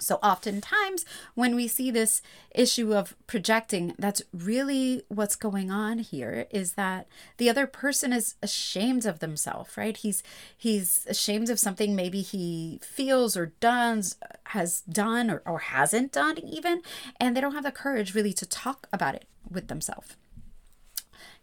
So, 0.00 0.16
oftentimes, 0.22 1.04
when 1.34 1.56
we 1.56 1.66
see 1.66 1.90
this 1.90 2.22
issue 2.54 2.94
of 2.94 3.16
projecting, 3.26 3.94
that's 3.98 4.22
really 4.32 5.02
what's 5.08 5.34
going 5.34 5.70
on 5.70 5.98
here 5.98 6.46
is 6.50 6.74
that 6.74 7.08
the 7.36 7.50
other 7.50 7.66
person 7.66 8.12
is 8.12 8.36
ashamed 8.42 9.06
of 9.06 9.18
themselves, 9.18 9.76
right? 9.76 9.96
He's 9.96 10.22
he's 10.56 11.04
ashamed 11.08 11.50
of 11.50 11.58
something 11.58 11.96
maybe 11.96 12.22
he 12.22 12.78
feels 12.82 13.36
or 13.36 13.46
does, 13.60 14.16
has 14.44 14.82
done 14.82 15.30
or, 15.30 15.42
or 15.44 15.58
hasn't 15.58 16.12
done 16.12 16.38
even, 16.38 16.82
and 17.18 17.36
they 17.36 17.40
don't 17.40 17.54
have 17.54 17.64
the 17.64 17.72
courage 17.72 18.14
really 18.14 18.32
to 18.34 18.46
talk 18.46 18.86
about 18.92 19.16
it 19.16 19.24
with 19.50 19.66
themselves. 19.66 20.16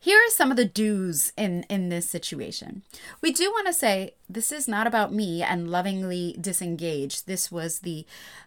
Here 0.06 0.20
are 0.20 0.30
some 0.30 0.52
of 0.52 0.58
the 0.58 0.66
do's 0.66 1.34
in 1.36 1.64
in 1.68 1.90
this 1.90 2.08
situation. 2.08 2.84
We 3.22 3.34
do 3.34 3.50
want 3.50 3.66
to 3.66 3.74
say 3.74 4.14
this 4.30 4.52
is 4.52 4.68
not 4.68 4.86
about 4.86 5.12
me 5.12 5.42
and 5.42 5.72
lovingly 5.72 6.38
disengage. 6.40 7.24
This 7.24 7.52
was 7.52 7.80
the 7.80 8.06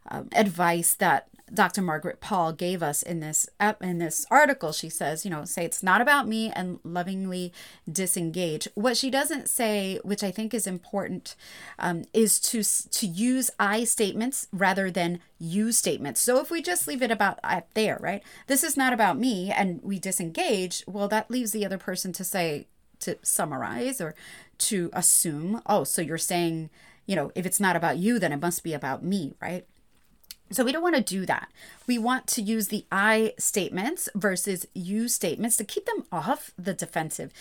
um, 0.09 0.29
advice 0.37 0.95
that 0.95 1.27
Dr. 1.53 1.83
Margaret 1.83 2.21
Paul 2.21 2.53
gave 2.53 2.83
us 2.83 3.03
in 3.03 3.21
this 3.21 3.49
in 3.81 3.99
this 3.99 4.27
article. 4.31 4.73
She 4.73 4.89
says, 4.89 5.25
you 5.25 5.31
know, 5.31 5.45
say 5.45 5.65
it's 5.65 5.83
not 5.83 6.01
about 6.01 6.29
me 6.29 6.51
and 6.51 6.79
lovingly 6.85 7.53
disengage. 7.91 8.69
What 8.75 8.97
she 8.97 9.11
doesn't 9.11 9.49
say, 9.49 9.99
which 10.03 10.23
I 10.23 10.31
think 10.31 10.55
is 10.55 10.67
important, 10.67 11.37
um, 11.79 12.05
is 12.13 12.39
to 12.41 12.63
to 12.63 13.07
use 13.07 13.51
I 13.59 13.85
statements 13.85 14.49
rather 14.53 14.91
than 14.91 15.21
you 15.39 15.73
statements. 15.73 16.21
So 16.21 16.41
if 16.41 16.51
we 16.51 16.63
just 16.63 16.89
leave 16.89 17.03
it 17.03 17.11
about 17.11 17.39
at 17.43 17.73
there, 17.75 17.99
right? 18.01 18.23
This 18.47 18.65
is 18.65 18.77
not 18.77 18.93
about 18.93 19.19
me, 19.19 19.51
and 19.51 19.81
we 19.83 19.99
disengage. 19.99 20.85
Well, 20.87 21.09
that 21.09 21.31
leaves 21.31 21.53
the 21.53 21.65
other 21.65 21.79
person 21.79 22.13
to 22.15 22.25
say 22.25 22.67
to 23.01 23.17
summarize 23.23 24.01
or 24.01 24.15
to 24.59 24.91
assume. 24.93 25.63
Oh, 25.67 25.85
so 25.85 26.03
you're 26.03 26.19
saying, 26.19 26.71
you 27.07 27.17
know, 27.17 27.31
if 27.35 27.47
it's 27.47 27.61
not 27.61 27.77
about 27.77 27.99
you, 27.99 28.19
then 28.19 28.33
it 28.33 28.43
must 28.43 28.63
be 28.63 28.75
about 28.75 29.05
me, 29.05 29.35
right? 29.41 29.67
So 30.51 30.65
we 30.65 30.73
don't 30.73 30.83
want 30.83 30.97
to 30.97 31.03
do 31.03 31.27
that. 31.27 31.49
We 31.87 31.99
want 31.99 32.27
to 32.29 32.43
use 32.43 32.69
the 32.69 32.87
I 32.91 33.35
statements 33.39 34.09
versus 34.15 34.67
you 34.75 35.09
statements 35.09 35.57
to 35.59 35.65
keep 35.65 35.87
them 35.87 36.05
off 36.11 36.53
the 36.59 36.73
defensive 36.75 37.33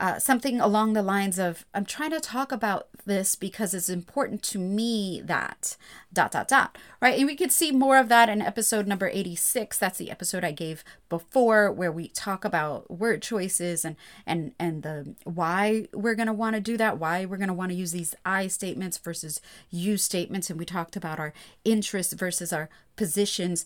uh, 0.00 0.18
something 0.18 0.60
along 0.60 0.92
the 0.92 1.02
lines 1.02 1.38
of 1.38 1.64
i'm 1.74 1.84
trying 1.84 2.10
to 2.10 2.20
talk 2.20 2.50
about 2.50 2.88
this 3.06 3.34
because 3.34 3.72
it's 3.72 3.88
important 3.88 4.42
to 4.42 4.58
me 4.58 5.22
that 5.24 5.76
dot 6.12 6.32
dot 6.32 6.48
dot 6.48 6.76
right? 7.00 7.18
And 7.18 7.26
we 7.26 7.36
could 7.36 7.52
see 7.52 7.72
more 7.72 7.96
of 7.96 8.08
that 8.08 8.28
in 8.28 8.42
episode 8.42 8.86
number 8.86 9.08
86 9.12 9.78
that's 9.78 9.98
the 9.98 10.10
episode 10.10 10.44
i 10.44 10.52
gave 10.52 10.82
before 11.08 11.70
where 11.70 11.92
we 11.92 12.08
talk 12.08 12.44
about 12.44 12.90
word 12.90 13.22
choices 13.22 13.84
and 13.84 13.96
and 14.26 14.52
and 14.58 14.82
the 14.82 15.14
why 15.24 15.86
we're 15.94 16.14
going 16.14 16.26
to 16.26 16.32
want 16.32 16.54
to 16.54 16.60
do 16.60 16.76
that 16.76 16.98
why 16.98 17.24
we're 17.24 17.36
going 17.36 17.48
to 17.48 17.54
want 17.54 17.70
to 17.70 17.76
use 17.76 17.92
these 17.92 18.14
i 18.24 18.46
statements 18.46 18.98
versus 18.98 19.40
you 19.70 19.96
statements. 19.96 20.50
And 20.50 20.58
we 20.58 20.64
talked 20.64 20.96
about 20.96 21.18
our 21.18 21.32
interests 21.64 22.12
versus 22.12 22.52
our 22.52 22.68
positions. 22.96 23.64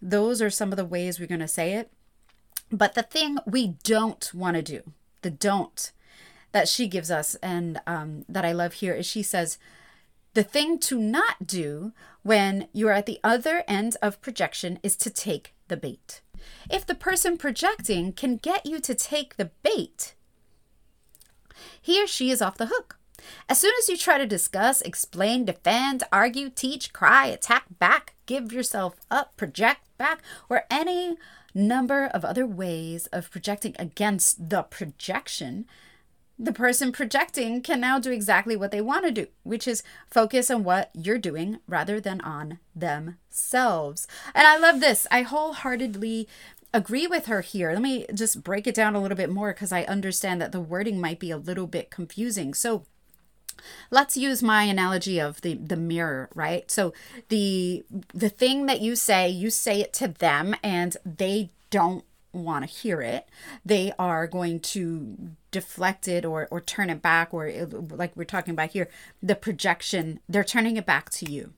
Those 0.00 0.42
are 0.42 0.50
some 0.50 0.72
of 0.72 0.76
the 0.76 0.84
ways 0.84 1.18
we're 1.18 1.26
going 1.26 1.40
to 1.40 1.48
say 1.48 1.74
it. 1.74 1.90
But 2.70 2.94
the 2.94 3.02
thing 3.02 3.38
we 3.46 3.76
don't 3.84 4.30
want 4.34 4.56
to 4.56 4.62
do 4.62 4.92
the 5.22 5.30
don't 5.30 5.92
that 6.52 6.68
she 6.68 6.86
gives 6.86 7.10
us 7.10 7.34
and 7.36 7.80
um, 7.86 8.24
that 8.28 8.44
I 8.44 8.52
love 8.52 8.74
here 8.74 8.94
is 8.94 9.06
she 9.06 9.22
says, 9.22 9.58
the 10.34 10.42
thing 10.42 10.78
to 10.80 10.98
not 10.98 11.46
do 11.46 11.92
when 12.22 12.68
you're 12.72 12.92
at 12.92 13.06
the 13.06 13.20
other 13.24 13.64
end 13.66 13.96
of 14.02 14.20
projection 14.20 14.78
is 14.82 14.96
to 14.96 15.10
take 15.10 15.54
the 15.68 15.76
bait. 15.76 16.20
If 16.70 16.86
the 16.86 16.94
person 16.94 17.38
projecting 17.38 18.12
can 18.12 18.36
get 18.36 18.66
you 18.66 18.80
to 18.80 18.94
take 18.94 19.36
the 19.36 19.50
bait, 19.62 20.14
he 21.80 22.02
or 22.02 22.06
she 22.06 22.30
is 22.30 22.42
off 22.42 22.58
the 22.58 22.66
hook. 22.66 22.98
As 23.48 23.58
soon 23.58 23.72
as 23.78 23.88
you 23.88 23.96
try 23.96 24.18
to 24.18 24.26
discuss, 24.26 24.82
explain, 24.82 25.44
defend, 25.44 26.04
argue, 26.12 26.50
teach, 26.50 26.92
cry, 26.92 27.26
attack 27.26 27.64
back, 27.78 28.14
give 28.26 28.52
yourself 28.52 28.96
up, 29.10 29.36
project 29.36 29.80
back, 29.98 30.22
or 30.48 30.64
any 30.70 31.16
number 31.56 32.06
of 32.06 32.24
other 32.24 32.46
ways 32.46 33.06
of 33.08 33.30
projecting 33.30 33.74
against 33.78 34.50
the 34.50 34.62
projection, 34.62 35.66
the 36.38 36.52
person 36.52 36.92
projecting 36.92 37.62
can 37.62 37.80
now 37.80 37.98
do 37.98 38.12
exactly 38.12 38.56
what 38.56 38.70
they 38.70 38.80
want 38.80 39.06
to 39.06 39.10
do, 39.10 39.26
which 39.42 39.66
is 39.66 39.82
focus 40.10 40.50
on 40.50 40.64
what 40.64 40.90
you're 40.94 41.18
doing 41.18 41.58
rather 41.66 41.98
than 41.98 42.20
on 42.20 42.58
themselves. 42.74 44.06
And 44.34 44.46
I 44.46 44.58
love 44.58 44.80
this. 44.80 45.06
I 45.10 45.22
wholeheartedly 45.22 46.28
agree 46.74 47.06
with 47.06 47.26
her 47.26 47.40
here. 47.40 47.72
Let 47.72 47.80
me 47.80 48.04
just 48.12 48.44
break 48.44 48.66
it 48.66 48.74
down 48.74 48.94
a 48.94 49.00
little 49.00 49.16
bit 49.16 49.30
more 49.30 49.54
because 49.54 49.72
I 49.72 49.84
understand 49.84 50.42
that 50.42 50.52
the 50.52 50.60
wording 50.60 51.00
might 51.00 51.18
be 51.18 51.30
a 51.30 51.38
little 51.38 51.66
bit 51.66 51.90
confusing. 51.90 52.52
So, 52.52 52.84
let's 53.90 54.16
use 54.16 54.42
my 54.42 54.64
analogy 54.64 55.20
of 55.20 55.40
the 55.40 55.54
the 55.54 55.76
mirror 55.76 56.28
right? 56.34 56.70
So 56.70 56.92
the 57.28 57.84
the 58.14 58.28
thing 58.28 58.66
that 58.66 58.80
you 58.80 58.96
say 58.96 59.28
you 59.28 59.50
say 59.50 59.80
it 59.80 59.92
to 59.94 60.08
them 60.08 60.54
and 60.62 60.96
they 61.04 61.50
don't 61.70 62.04
want 62.32 62.68
to 62.68 62.70
hear 62.70 63.00
it. 63.00 63.28
They 63.64 63.92
are 63.98 64.26
going 64.26 64.60
to 64.60 65.16
deflect 65.50 66.06
it 66.06 66.24
or 66.24 66.48
or 66.50 66.60
turn 66.60 66.90
it 66.90 67.00
back 67.00 67.32
or 67.32 67.50
like 67.90 68.14
we're 68.14 68.24
talking 68.24 68.52
about 68.52 68.70
here 68.70 68.90
the 69.22 69.34
projection 69.34 70.20
they're 70.28 70.44
turning 70.44 70.76
it 70.76 70.84
back 70.84 71.08
to 71.08 71.30
you 71.30 71.54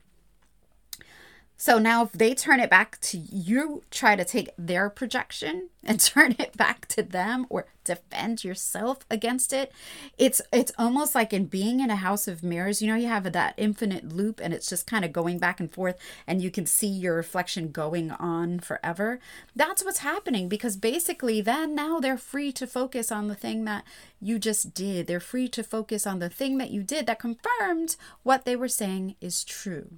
so 1.61 1.77
now, 1.77 2.03
if 2.03 2.13
they 2.13 2.33
turn 2.33 2.61
it 2.61 2.69
back 2.69 3.01
to 3.01 3.17
you, 3.17 3.83
try 3.91 4.15
to 4.15 4.23
take 4.23 4.51
their 4.57 4.89
projection 4.89 5.67
and 5.83 5.99
turn 5.99 6.37
it 6.39 6.55
back 6.55 6.87
to 6.87 7.03
them, 7.03 7.45
or 7.49 7.65
defend 7.83 8.45
yourself 8.45 8.99
against 9.11 9.51
it. 9.51 9.73
It's 10.17 10.41
it's 10.53 10.71
almost 10.77 11.15
like 11.15 11.33
in 11.33 11.47
being 11.47 11.81
in 11.81 11.89
a 11.89 11.97
house 11.97 12.29
of 12.29 12.43
mirrors. 12.43 12.81
You 12.81 12.87
know, 12.87 12.95
you 12.95 13.07
have 13.07 13.29
that 13.29 13.55
infinite 13.57 14.07
loop, 14.07 14.39
and 14.41 14.53
it's 14.53 14.69
just 14.69 14.87
kind 14.87 15.03
of 15.03 15.11
going 15.11 15.37
back 15.37 15.59
and 15.59 15.69
forth, 15.69 15.97
and 16.25 16.41
you 16.41 16.49
can 16.49 16.65
see 16.65 16.87
your 16.87 17.15
reflection 17.15 17.71
going 17.71 18.11
on 18.11 18.59
forever. 18.61 19.19
That's 19.53 19.83
what's 19.83 19.99
happening 19.99 20.47
because 20.47 20.77
basically, 20.77 21.41
then 21.41 21.75
now 21.75 21.99
they're 21.99 22.17
free 22.17 22.53
to 22.53 22.67
focus 22.67 23.11
on 23.11 23.27
the 23.27 23.35
thing 23.35 23.65
that 23.65 23.83
you 24.21 24.39
just 24.39 24.73
did. 24.73 25.07
They're 25.07 25.19
free 25.19 25.49
to 25.49 25.63
focus 25.63 26.07
on 26.07 26.19
the 26.19 26.29
thing 26.29 26.57
that 26.59 26.71
you 26.71 26.83
did 26.83 27.05
that 27.07 27.19
confirmed 27.19 27.97
what 28.23 28.45
they 28.45 28.55
were 28.55 28.69
saying 28.69 29.15
is 29.19 29.43
true 29.43 29.89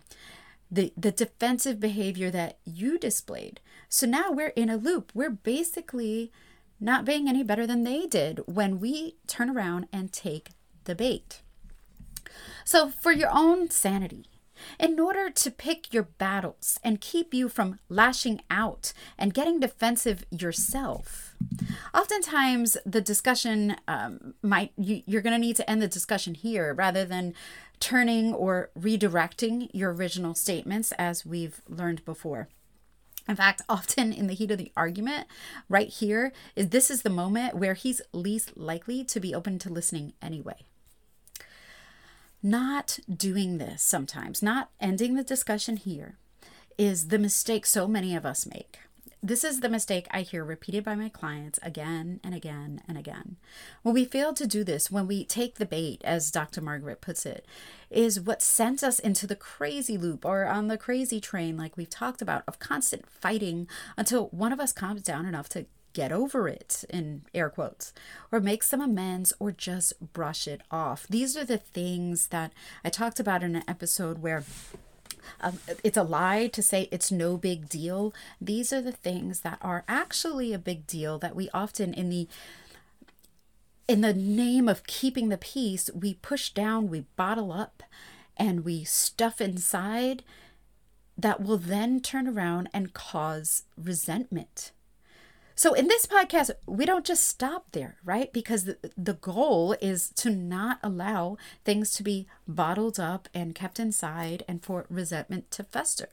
the 0.72 0.94
the 0.96 1.12
defensive 1.12 1.80
behavior 1.80 2.32
that 2.32 2.58
you 2.64 2.98
displayed. 2.98 3.60
So 3.90 4.08
now 4.08 4.32
we're 4.32 4.54
in 4.56 4.70
a 4.70 4.78
loop. 4.78 5.12
We're 5.14 5.30
basically 5.30 6.32
not 6.80 7.06
being 7.06 7.28
any 7.28 7.44
better 7.44 7.68
than 7.68 7.84
they 7.84 8.08
did 8.08 8.40
when 8.46 8.80
we 8.80 9.18
turn 9.28 9.50
around 9.50 9.88
and 9.92 10.12
take 10.12 10.50
the 10.86 10.96
bait. 10.96 11.42
So 12.64 12.90
for 12.90 13.12
your 13.12 13.30
own 13.32 13.70
sanity, 13.70 14.26
in 14.80 15.00
order 15.00 15.30
to 15.30 15.52
pick 15.52 15.94
your 15.94 16.04
battles 16.04 16.80
and 16.84 17.02
keep 17.02 17.34
you 17.34 17.50
from 17.50 17.80
lashing 17.90 18.42
out 18.50 18.94
and 19.18 19.34
getting 19.34 19.60
defensive 19.60 20.26
yourself. 20.32 21.36
Oftentimes, 21.94 22.78
the 22.86 23.02
discussion 23.02 23.76
um, 23.88 24.34
might 24.42 24.72
you, 24.78 25.04
you're 25.06 25.22
going 25.22 25.34
to 25.34 25.40
need 25.40 25.56
to 25.58 25.70
end 25.70 25.82
the 25.82 25.88
discussion 25.88 26.34
here 26.34 26.74
rather 26.74 27.06
than 27.06 27.34
turning 27.80 28.34
or 28.34 28.70
redirecting 28.80 29.70
your 29.74 29.94
original 29.94 30.36
statements, 30.36 30.92
as 30.94 31.26
we've 31.26 31.62
learned 31.68 32.06
before. 32.06 32.48
In 33.28 33.36
fact, 33.36 33.62
often 33.70 34.14
in 34.14 34.28
the 34.28 34.34
heat 34.34 34.52
of 34.52 34.58
the 34.58 34.72
argument, 34.78 35.28
right 35.68 35.90
here, 35.90 36.32
is 36.56 36.70
this 36.70 36.90
is 36.90 37.02
the 37.02 37.10
moment 37.10 37.56
where 37.56 37.74
he's 37.74 38.02
least 38.14 38.56
likely 38.56 39.04
to 39.06 39.20
be 39.20 39.36
open 39.36 39.60
to 39.60 39.70
listening 39.70 40.14
anyway. 40.22 40.66
Not 42.44 42.98
doing 43.08 43.60
this 43.60 43.84
sometimes, 43.84 44.42
not 44.42 44.72
ending 44.80 45.14
the 45.14 45.24
discussion 45.24 45.78
here, 45.78 46.18
is 46.76 47.10
the 47.10 47.20
mistake 47.20 47.68
so 47.68 47.88
many 47.88 48.16
of 48.16 48.26
us 48.26 48.48
make. 48.48 48.80
This 49.24 49.44
is 49.44 49.60
the 49.60 49.70
mistake 49.70 50.08
I 50.10 50.22
hear 50.22 50.44
repeated 50.44 50.84
by 50.84 50.96
my 50.96 51.08
clients 51.08 51.60
again 51.62 52.20
and 52.24 52.34
again 52.34 52.82
and 52.88 52.98
again. 52.98 53.38
When 53.84 53.94
we 53.94 54.06
fail 54.06 54.34
to 54.34 54.48
do 54.48 54.64
this, 54.64 54.90
when 54.90 55.06
we 55.06 55.24
take 55.24 55.56
the 55.56 55.68
bait, 55.68 56.02
as 56.04 56.32
Dr. 56.32 56.62
Margaret 56.62 57.02
puts 57.02 57.28
it, 57.28 57.46
is 57.92 58.20
what 58.20 58.42
sends 58.42 58.82
us 58.82 58.98
into 58.98 59.28
the 59.28 59.36
crazy 59.36 59.96
loop 59.96 60.26
or 60.26 60.48
on 60.48 60.68
the 60.68 60.78
crazy 60.80 61.22
train, 61.22 61.56
like 61.56 61.78
we've 61.78 61.88
talked 61.88 62.24
about, 62.24 62.44
of 62.48 62.58
constant 62.58 63.08
fighting 63.08 63.68
until 63.96 64.30
one 64.30 64.52
of 64.52 64.60
us 64.60 64.74
calms 64.74 65.04
down 65.04 65.28
enough 65.28 65.50
to 65.50 65.68
get 65.94 66.12
over 66.12 66.48
it 66.48 66.84
in 66.90 67.24
air 67.34 67.50
quotes 67.50 67.94
or 68.32 68.40
make 68.40 68.64
some 68.64 68.82
amends 68.82 69.34
or 69.40 69.52
just 69.52 69.94
brush 70.14 70.48
it 70.48 70.62
off 70.70 71.06
these 71.10 71.36
are 71.36 71.46
the 71.46 71.58
things 71.58 72.28
that 72.28 72.52
i 72.84 72.90
talked 72.90 73.20
about 73.20 73.44
in 73.44 73.56
an 73.56 73.64
episode 73.68 74.20
where 74.20 74.44
um, 75.40 75.60
it's 75.84 75.98
a 75.98 76.04
lie 76.04 76.48
to 76.48 76.62
say 76.62 76.88
it's 76.92 77.12
no 77.12 77.38
big 77.38 77.70
deal. 77.70 78.14
These 78.40 78.74
are 78.74 78.82
the 78.82 78.92
things 78.92 79.42
that 79.42 79.60
are 79.62 79.84
actually 79.88 80.54
a 80.54 80.60
big 80.60 80.88
deal 80.88 81.20
that 81.20 81.36
we 81.36 81.50
often 81.54 81.94
in 81.94 82.10
the 82.10 82.28
in 83.88 84.02
the 84.02 84.14
name 84.14 84.70
of 84.70 84.88
keeping 84.88 85.28
the 85.28 85.38
peace, 85.38 85.90
we 85.94 86.14
push 86.14 86.52
down, 86.52 86.90
we 86.90 87.02
bottle 87.18 87.52
up, 87.52 87.84
and 88.38 88.64
we 88.64 88.86
stuff 88.86 89.42
inside 89.42 90.24
that 91.18 91.42
will 91.42 91.58
then 91.58 92.00
turn 92.00 92.26
around 92.26 92.70
and 92.74 92.94
cause 92.94 93.64
resentment. 93.78 94.72
So 95.62 95.74
in 95.74 95.88
this 95.88 96.08
podcast, 96.08 96.50
we 96.66 96.88
don't 96.88 97.06
just 97.06 97.24
stop 97.24 97.68
there, 97.72 97.98
right? 98.04 98.34
Because 98.34 98.64
the, 98.64 98.78
the 98.98 99.14
goal 99.14 99.76
is 99.80 100.10
to 100.16 100.32
not 100.32 100.80
allow 100.82 101.38
things 101.64 101.94
to 101.94 102.02
be 102.02 102.26
bottled 102.48 103.00
up 103.00 103.30
and 103.32 103.54
kept 103.54 103.80
inside 103.80 104.44
and 104.48 104.64
for 104.64 104.88
resentment 104.90 105.52
to 105.52 105.64
fester. 105.66 106.10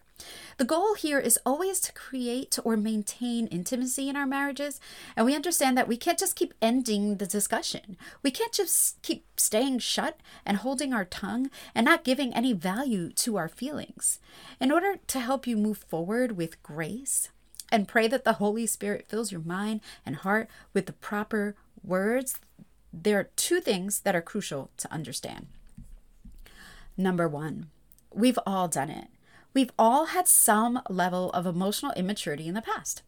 The 0.58 0.66
goal 0.66 0.96
here 0.96 1.18
is 1.18 1.38
always 1.46 1.80
to 1.80 1.94
create 1.94 2.58
or 2.62 2.76
maintain 2.76 3.46
intimacy 3.46 4.10
in 4.10 4.16
our 4.16 4.26
marriages. 4.26 4.80
And 5.16 5.24
we 5.24 5.34
understand 5.34 5.78
that 5.78 5.88
we 5.88 5.96
can't 5.96 6.18
just 6.18 6.36
keep 6.36 6.52
ending 6.60 7.16
the 7.16 7.26
discussion. 7.26 7.96
We 8.22 8.30
can't 8.30 8.52
just 8.52 9.00
keep 9.00 9.24
staying 9.38 9.78
shut 9.78 10.20
and 10.44 10.58
holding 10.58 10.92
our 10.92 11.06
tongue 11.06 11.48
and 11.74 11.86
not 11.86 12.04
giving 12.04 12.34
any 12.34 12.52
value 12.52 13.12
to 13.12 13.38
our 13.38 13.48
feelings. 13.48 14.18
In 14.60 14.70
order 14.70 14.96
to 15.06 15.20
help 15.20 15.46
you 15.46 15.56
move 15.56 15.78
forward 15.78 16.32
with 16.32 16.62
grace, 16.62 17.30
and 17.70 17.88
pray 17.88 18.08
that 18.08 18.24
the 18.24 18.34
Holy 18.34 18.66
Spirit 18.66 19.06
fills 19.08 19.32
your 19.32 19.40
mind 19.40 19.80
and 20.04 20.16
heart 20.16 20.48
with 20.72 20.86
the 20.86 20.92
proper 20.92 21.54
words, 21.84 22.38
there 22.92 23.18
are 23.18 23.30
two 23.36 23.60
things 23.60 24.00
that 24.00 24.16
are 24.16 24.22
crucial 24.22 24.70
to 24.78 24.92
understand. 24.92 25.46
Number 26.96 27.28
one, 27.28 27.70
we've 28.12 28.38
all 28.46 28.68
done 28.68 28.90
it. 28.90 29.08
We've 29.54 29.70
all 29.78 30.06
had 30.06 30.28
some 30.28 30.80
level 30.88 31.30
of 31.30 31.46
emotional 31.46 31.92
immaturity 31.92 32.48
in 32.48 32.54
the 32.54 32.62
past. 32.62 33.02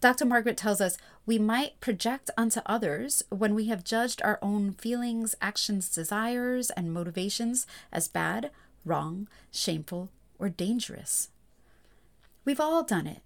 Dr. 0.00 0.24
Margaret 0.24 0.56
tells 0.56 0.80
us 0.80 0.98
we 1.26 1.38
might 1.38 1.78
project 1.80 2.28
onto 2.36 2.60
others 2.66 3.22
when 3.28 3.54
we 3.54 3.66
have 3.66 3.84
judged 3.84 4.20
our 4.22 4.38
own 4.42 4.72
feelings, 4.72 5.36
actions, 5.40 5.88
desires, 5.88 6.70
and 6.70 6.92
motivations 6.92 7.66
as 7.92 8.08
bad, 8.08 8.50
wrong, 8.84 9.28
shameful, 9.52 10.10
or 10.40 10.48
dangerous. 10.48 11.28
We've 12.44 12.58
all 12.58 12.82
done 12.82 13.06
it. 13.06 13.22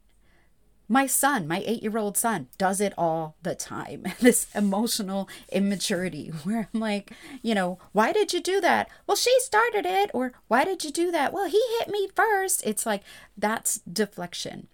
My 0.88 1.07
son, 1.07 1.49
my 1.49 1.62
eight 1.66 1.83
year 1.83 1.99
old 1.99 2.16
son, 2.16 2.49
does 2.59 2.81
it 2.81 2.95
all 2.97 3.37
the 3.43 3.55
time. 3.55 4.05
this 4.21 4.47
emotional 4.55 5.28
immaturity 5.50 6.28
where 6.45 6.69
I'm 6.73 6.81
like, 6.81 7.12
you 7.43 7.55
know, 7.55 7.78
why 7.93 8.12
did 8.12 8.33
you 8.33 8.40
do 8.40 8.61
that? 8.61 8.88
Well, 9.07 9.16
she 9.16 9.35
started 9.40 9.85
it. 9.85 10.11
Or 10.14 10.33
why 10.49 10.64
did 10.64 10.85
you 10.85 10.93
do 10.93 11.11
that? 11.11 11.33
Well, 11.33 11.49
he 11.49 11.62
hit 11.78 11.88
me 11.88 12.09
first. 12.14 12.62
It's 12.64 12.87
like 12.87 13.02
that's 13.37 13.78
deflection. 13.78 14.69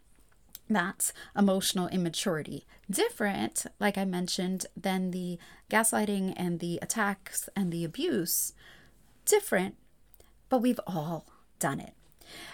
That's 0.69 1.12
emotional 1.37 1.88
immaturity. 1.88 2.66
Different, 2.90 3.66
like 3.81 3.99
I 3.99 4.04
mentioned, 4.04 4.66
than 4.76 5.11
the 5.11 5.38
gaslighting 5.71 6.35
and 6.37 6.61
the 6.61 6.78
attacks 6.81 7.49
and 7.57 7.73
the 7.73 7.85
abuse. 7.85 8.52
Different, 9.25 9.76
but 10.49 10.62
we've 10.62 10.81
all 10.87 11.26
done 11.59 11.81
it. 11.81 11.94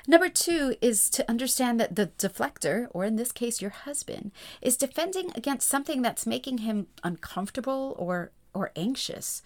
Number 0.07 0.29
two 0.29 0.77
is 0.81 1.11
to 1.11 1.29
understand 1.29 1.79
that 1.81 1.97
the 1.97 2.09
deflector, 2.19 2.89
or 2.91 3.05
in 3.05 3.17
this 3.17 3.33
case 3.33 3.61
your 3.61 3.71
husband, 3.71 4.33
is 4.61 4.77
defending 4.77 5.31
against 5.35 5.69
something 5.69 6.03
that's 6.03 6.27
making 6.27 6.59
him 6.59 6.87
uncomfortable 7.03 7.95
or 7.99 8.33
or 8.55 8.73
anxious. 8.77 9.43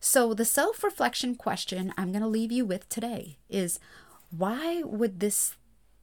So 0.00 0.34
the 0.34 0.44
self-reflection 0.44 1.36
question 1.36 1.92
I'm 1.96 2.12
going 2.12 2.22
to 2.22 2.28
leave 2.28 2.52
you 2.52 2.64
with 2.64 2.88
today 2.88 3.38
is 3.48 3.78
why 4.30 4.82
would 4.84 5.20
this 5.20 5.56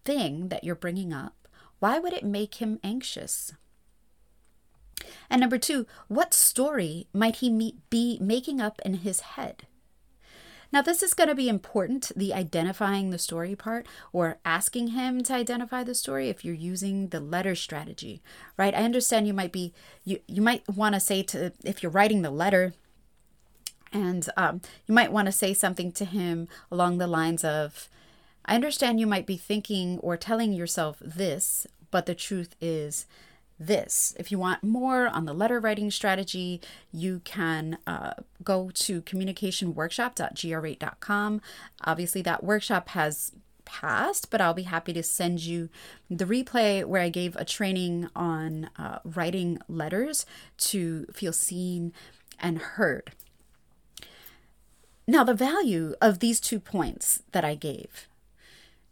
thing 0.06 0.50
that 0.50 0.63
you're 0.63 0.76
bringing 0.76 1.13
up, 1.13 1.48
why 1.80 2.00
would 2.00 2.13
it 2.13 2.24
make 2.24 2.56
him 2.56 2.80
anxious? 2.84 3.54
And 5.30 5.42
number 5.42 5.58
2, 5.58 5.86
what 6.08 6.34
story 6.34 7.08
might 7.13 7.38
he 7.38 7.74
be 7.89 8.18
making 8.22 8.60
up 8.60 8.82
in 8.84 8.96
his 8.96 9.22
head? 9.22 9.68
Now, 10.71 10.82
this 10.82 11.01
is 11.01 11.13
going 11.13 11.29
to 11.29 11.36
be 11.36 11.49
important 11.49 12.12
the 12.15 12.34
identifying 12.34 13.10
the 13.10 13.17
story 13.17 13.55
part 13.55 13.88
or 14.13 14.38
asking 14.45 14.89
him 14.89 15.23
to 15.23 15.34
identify 15.34 15.84
the 15.84 15.95
story 15.95 16.29
if 16.29 16.45
you're 16.45 16.53
using 16.53 17.08
the 17.08 17.19
letter 17.19 17.55
strategy, 17.55 18.21
right? 18.55 18.75
I 18.75 18.84
understand 18.84 19.27
you 19.27 19.34
might 19.34 19.51
be, 19.51 19.73
you, 20.03 20.19
you 20.27 20.41
might 20.41 20.67
want 20.69 20.93
to 20.93 20.99
say 20.99 21.23
to, 21.23 21.53
if 21.63 21.82
you're 21.82 21.91
writing 21.91 22.21
the 22.21 22.29
letter, 22.29 22.73
and 23.91 24.29
um, 24.38 24.62
you 24.86 24.93
might 24.93 25.12
want 25.12 25.25
to 25.25 25.32
say 25.32 25.53
something 25.53 25.91
to 25.93 26.05
him 26.05 26.47
along 26.69 26.97
the 26.97 27.08
lines 27.08 27.43
of, 27.43 27.89
I 28.45 28.55
understand 28.55 28.99
you 28.99 29.08
might 29.08 29.25
be 29.25 29.38
thinking 29.38 29.97
or 29.99 30.17
telling 30.17 30.53
yourself 30.53 30.97
this, 31.01 31.65
but 31.89 32.05
the 32.05 32.15
truth 32.15 32.55
is 32.62 33.08
this. 33.60 34.15
If 34.17 34.32
you 34.32 34.39
want 34.39 34.63
more 34.63 35.08
on 35.08 35.26
the 35.26 35.34
letter 35.34 35.60
writing 35.60 35.91
strategy, 35.91 36.62
you 36.91 37.22
can 37.26 37.78
uh, 37.86 38.13
go 38.43 38.72
to 38.74 39.02
communicationworkshop.gr8.com. 39.02 41.41
Obviously, 41.84 42.22
that 42.22 42.43
workshop 42.43 42.89
has 42.89 43.32
passed, 43.65 44.32
but 44.32 44.39
I'll 44.41 44.54
be 44.54 44.63
happy 44.63 44.93
to 44.93 45.04
send 45.04 45.41
you 45.41 45.69
the 46.10 46.26
replay 46.26 46.86
where 46.86 47.02
I 47.02 47.10
gave 47.10 47.36
a 47.36 47.45
training 47.45 48.10
on 48.15 48.69
uh, 48.78 49.00
writing 49.04 49.60
letters 49.67 50.26
to 50.58 51.06
feel 51.13 51.34
seen 51.34 51.93
and 52.39 52.60
heard. 52.60 53.12
Now, 55.08 55.24
the 55.24 55.34
value 55.34 55.95
of 56.02 56.19
these 56.19 56.39
two 56.39 56.60
points 56.60 57.24
that 57.32 57.43
I 57.43 57.56
gave 57.56 58.08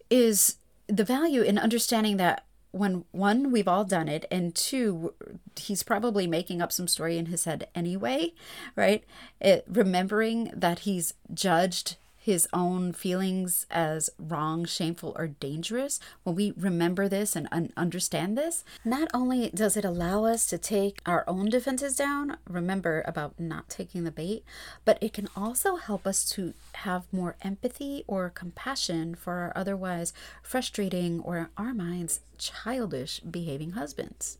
is 0.09 0.57
the 0.87 1.03
value 1.03 1.41
in 1.41 1.57
understanding 1.57 2.17
that 2.17 2.46
when 2.77 3.03
one 3.11 3.51
we've 3.51 3.67
all 3.67 3.83
done 3.83 4.07
it 4.07 4.25
and 4.31 4.55
two 4.55 5.13
he's 5.57 5.83
probably 5.83 6.27
making 6.27 6.61
up 6.61 6.71
some 6.71 6.87
story 6.87 7.17
in 7.17 7.27
his 7.27 7.45
head 7.45 7.67
anyway 7.75 8.33
right? 8.75 9.03
It, 9.39 9.65
remembering 9.67 10.51
that 10.55 10.79
he's 10.79 11.13
judged 11.33 11.97
his 12.27 12.45
own 12.51 12.91
feelings 12.91 13.65
as 13.71 14.09
wrong, 14.19 14.65
shameful, 14.65 15.15
or 15.15 15.27
dangerous, 15.27 15.97
when 16.23 16.35
we 16.35 16.51
remember 16.57 17.07
this 17.07 17.37
and 17.37 17.47
un- 17.53 17.71
understand 17.77 18.37
this, 18.37 18.65
not 18.83 19.07
only 19.13 19.49
does 19.51 19.77
it 19.77 19.85
allow 19.85 20.25
us 20.25 20.45
to 20.45 20.57
take 20.57 20.99
our 21.05 21.23
own 21.25 21.49
defenses 21.49 21.95
down, 21.95 22.35
remember 22.45 23.01
about 23.05 23.39
not 23.39 23.69
taking 23.69 24.03
the 24.03 24.11
bait, 24.11 24.43
but 24.83 24.97
it 24.99 25.13
can 25.13 25.29
also 25.37 25.77
help 25.77 26.05
us 26.05 26.29
to 26.29 26.53
have 26.73 27.07
more 27.13 27.37
empathy 27.43 28.03
or 28.07 28.29
compassion 28.29 29.15
for 29.15 29.31
our 29.35 29.53
otherwise 29.55 30.11
frustrating 30.43 31.21
or 31.21 31.49
our 31.57 31.73
minds 31.73 32.19
childish 32.37 33.21
behaving 33.21 33.71
husbands. 33.71 34.37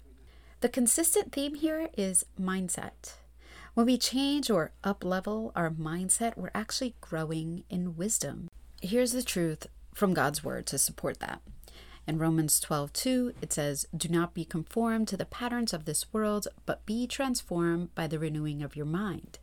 The 0.60 0.68
consistent 0.68 1.32
theme 1.32 1.56
here 1.56 1.88
is 1.98 2.26
mindset. 2.38 3.14
When 3.78 3.86
we 3.86 4.00
change 4.00 4.50
or 4.50 4.72
up 4.84 5.04
level 5.04 5.52
our 5.56 5.70
mindset, 5.70 6.36
we're 6.36 6.50
actually 6.56 6.96
growing 7.00 7.64
in 7.70 7.96
wisdom. 7.96 8.50
Here's 8.82 9.12
the 9.12 9.22
truth 9.22 9.68
from 9.94 10.16
God's 10.16 10.44
word 10.44 10.66
to 10.66 10.80
support 10.80 11.20
that. 11.20 11.44
In 12.08 12.18
Romans 12.18 12.60
12, 12.60 12.92
2, 12.92 13.34
it 13.40 13.54
says, 13.54 13.86
Do 13.96 14.10
not 14.10 14.34
be 14.34 14.46
conformed 14.46 15.08
to 15.10 15.16
the 15.16 15.26
patterns 15.26 15.74
of 15.74 15.86
this 15.86 16.12
world, 16.12 16.48
but 16.66 16.88
be 16.88 17.06
transformed 17.06 17.94
by 17.94 18.08
the 18.08 18.18
renewing 18.18 18.64
of 18.64 18.76
your 18.76 18.88
mind. 18.88 19.38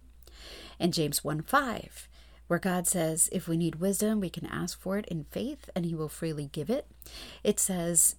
In 0.80 0.90
James 0.90 1.22
1, 1.22 1.42
5, 1.42 2.08
where 2.48 2.58
God 2.58 2.88
says, 2.88 3.28
If 3.30 3.46
we 3.46 3.56
need 3.56 3.76
wisdom, 3.76 4.18
we 4.18 4.30
can 4.30 4.46
ask 4.46 4.80
for 4.80 4.98
it 4.98 5.06
in 5.06 5.26
faith, 5.30 5.70
and 5.76 5.86
He 5.86 5.94
will 5.94 6.08
freely 6.08 6.46
give 6.46 6.70
it. 6.70 6.88
It 7.44 7.60
says, 7.60 8.16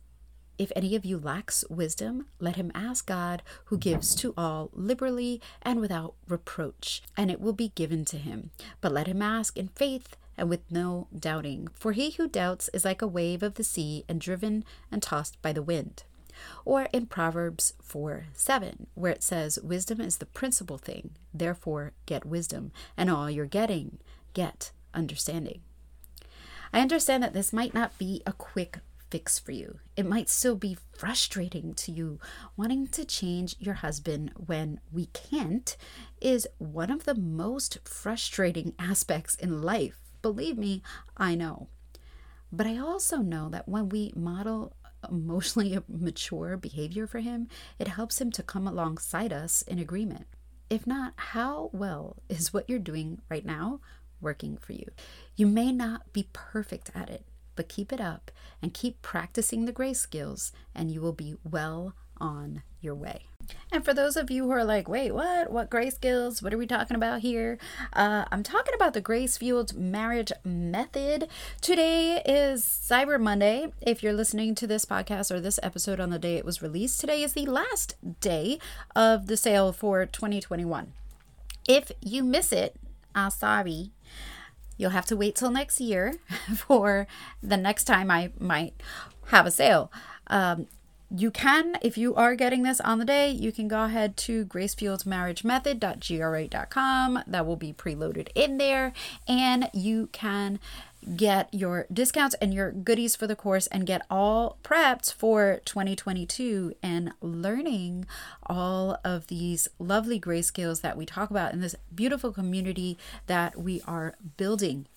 if 0.57 0.71
any 0.75 0.95
of 0.95 1.05
you 1.05 1.17
lacks 1.17 1.63
wisdom, 1.69 2.27
let 2.39 2.55
him 2.55 2.71
ask 2.73 3.05
God, 3.05 3.43
who 3.65 3.77
gives 3.77 4.15
to 4.15 4.33
all 4.37 4.69
liberally 4.73 5.41
and 5.61 5.79
without 5.79 6.15
reproach, 6.27 7.01
and 7.17 7.29
it 7.29 7.41
will 7.41 7.53
be 7.53 7.69
given 7.75 8.05
to 8.05 8.17
him. 8.17 8.51
But 8.81 8.91
let 8.91 9.07
him 9.07 9.21
ask 9.21 9.57
in 9.57 9.69
faith 9.69 10.15
and 10.37 10.49
with 10.49 10.69
no 10.71 11.07
doubting. 11.17 11.67
For 11.73 11.91
he 11.91 12.11
who 12.11 12.27
doubts 12.27 12.69
is 12.73 12.85
like 12.85 13.01
a 13.01 13.07
wave 13.07 13.43
of 13.43 13.55
the 13.55 13.63
sea 13.63 14.05
and 14.07 14.19
driven 14.19 14.63
and 14.91 15.01
tossed 15.01 15.41
by 15.41 15.53
the 15.53 15.61
wind. 15.61 16.03
Or 16.65 16.87
in 16.91 17.05
Proverbs 17.05 17.73
4 17.81 18.25
7, 18.33 18.87
where 18.93 19.11
it 19.11 19.23
says, 19.23 19.57
Wisdom 19.63 20.01
is 20.01 20.17
the 20.17 20.25
principal 20.25 20.77
thing, 20.77 21.11
therefore 21.33 21.93
get 22.05 22.25
wisdom, 22.25 22.71
and 22.97 23.09
all 23.09 23.29
you're 23.29 23.45
getting, 23.45 23.99
get 24.33 24.71
understanding. 24.93 25.61
I 26.73 26.81
understand 26.81 27.23
that 27.23 27.33
this 27.33 27.53
might 27.53 27.73
not 27.73 27.97
be 27.97 28.21
a 28.25 28.33
quick 28.33 28.79
fix 29.09 29.39
for 29.39 29.51
you. 29.51 29.79
It 29.95 30.05
might 30.05 30.29
still 30.29 30.55
be 30.55 30.77
frustrating 30.97 31.73
to 31.75 31.91
you. 31.91 32.19
Wanting 32.57 32.87
to 32.87 33.05
change 33.05 33.55
your 33.59 33.75
husband 33.75 34.31
when 34.35 34.79
we 34.91 35.07
can't 35.07 35.75
is 36.21 36.47
one 36.57 36.91
of 36.91 37.05
the 37.05 37.15
most 37.15 37.79
frustrating 37.83 38.73
aspects 38.79 39.35
in 39.35 39.61
life. 39.61 39.97
Believe 40.21 40.57
me, 40.57 40.81
I 41.17 41.35
know. 41.35 41.67
But 42.51 42.67
I 42.67 42.77
also 42.77 43.17
know 43.17 43.49
that 43.49 43.67
when 43.67 43.89
we 43.89 44.13
model 44.15 44.75
emotionally 45.09 45.77
mature 45.87 46.57
behavior 46.57 47.07
for 47.07 47.19
him, 47.19 47.47
it 47.79 47.89
helps 47.89 48.19
him 48.19 48.31
to 48.31 48.43
come 48.43 48.67
alongside 48.67 49.33
us 49.33 49.61
in 49.63 49.79
agreement. 49.79 50.25
If 50.69 50.87
not, 50.87 51.13
how 51.17 51.69
well 51.73 52.17
is 52.27 52.53
what 52.53 52.69
you're 52.69 52.79
doing 52.79 53.21
right 53.29 53.45
now 53.45 53.81
working 54.19 54.57
for 54.57 54.73
you? 54.73 54.87
You 55.35 55.47
may 55.47 55.71
not 55.71 56.11
be 56.11 56.29
perfect 56.33 56.89
at 56.95 57.09
it, 57.09 57.25
but 57.55 57.69
keep 57.69 57.91
it 57.91 58.01
up 58.01 58.31
and 58.61 58.73
keep 58.73 59.01
practicing 59.01 59.65
the 59.65 59.71
grace 59.71 59.99
skills, 59.99 60.51
and 60.73 60.91
you 60.91 61.01
will 61.01 61.13
be 61.13 61.35
well 61.43 61.93
on 62.19 62.63
your 62.81 62.95
way. 62.95 63.25
And 63.71 63.83
for 63.83 63.93
those 63.93 64.15
of 64.15 64.31
you 64.31 64.45
who 64.45 64.51
are 64.51 64.63
like, 64.63 64.87
wait, 64.87 65.11
what? 65.11 65.51
What 65.51 65.69
grace 65.69 65.95
skills? 65.95 66.41
What 66.41 66.53
are 66.53 66.57
we 66.57 66.65
talking 66.65 66.95
about 66.95 67.19
here? 67.21 67.59
Uh, 67.93 68.25
I'm 68.31 68.41
talking 68.41 68.73
about 68.73 68.93
the 68.93 69.01
Grace 69.01 69.37
Fueled 69.37 69.75
Marriage 69.75 70.31
Method. 70.43 71.27
Today 71.61 72.21
is 72.25 72.63
Cyber 72.63 73.19
Monday. 73.19 73.71
If 73.81 74.01
you're 74.01 74.13
listening 74.13 74.55
to 74.55 74.67
this 74.67 74.85
podcast 74.85 75.31
or 75.31 75.39
this 75.39 75.59
episode 75.61 75.99
on 75.99 76.09
the 76.09 76.19
day 76.19 76.37
it 76.37 76.45
was 76.45 76.61
released, 76.61 76.99
today 76.99 77.21
is 77.21 77.33
the 77.33 77.45
last 77.45 77.95
day 78.19 78.59
of 78.95 79.27
the 79.27 79.37
sale 79.37 79.71
for 79.71 80.05
2021. 80.05 80.93
If 81.67 81.91
you 82.01 82.23
miss 82.23 82.51
it, 82.51 82.75
I'm 83.13 83.31
sorry. 83.31 83.91
You'll 84.77 84.91
have 84.91 85.05
to 85.07 85.17
wait 85.17 85.35
till 85.35 85.51
next 85.51 85.79
year 85.79 86.15
for 86.55 87.07
the 87.41 87.57
next 87.57 87.85
time 87.85 88.11
I 88.11 88.31
might 88.39 88.73
have 89.27 89.45
a 89.45 89.51
sale. 89.51 89.91
Um, 90.27 90.67
you 91.15 91.31
can, 91.31 91.77
if 91.81 91.97
you 91.97 92.13
are 92.15 92.35
getting 92.35 92.63
this 92.63 92.81
on 92.81 92.99
the 92.99 93.05
day, 93.05 93.29
you 93.29 93.51
can 93.51 93.67
go 93.67 93.83
ahead 93.83 94.15
to 94.17 94.45
gracefueledmarriagemethod.gr8.com. 94.45 97.23
That 97.27 97.45
will 97.45 97.55
be 97.55 97.73
preloaded 97.73 98.29
in 98.33 98.57
there. 98.57 98.91
And 99.27 99.69
you 99.71 100.09
can 100.11 100.59
get 101.15 101.53
your 101.53 101.85
discounts 101.91 102.35
and 102.41 102.53
your 102.53 102.71
goodies 102.71 103.15
for 103.15 103.27
the 103.27 103.35
course 103.35 103.67
and 103.67 103.85
get 103.85 104.01
all 104.09 104.57
prepped 104.63 105.13
for 105.13 105.61
2022 105.65 106.73
and 106.81 107.11
learning 107.21 108.05
all 108.43 108.97
of 109.03 109.27
these 109.27 109.67
lovely 109.79 110.17
grace 110.19 110.47
skills 110.47 110.81
that 110.81 110.97
we 110.97 111.05
talk 111.05 111.29
about 111.29 111.53
in 111.53 111.61
this 111.61 111.75
beautiful 111.93 112.31
community 112.31 112.97
that 113.27 113.57
we 113.57 113.81
are 113.87 114.15
building. 114.37 114.87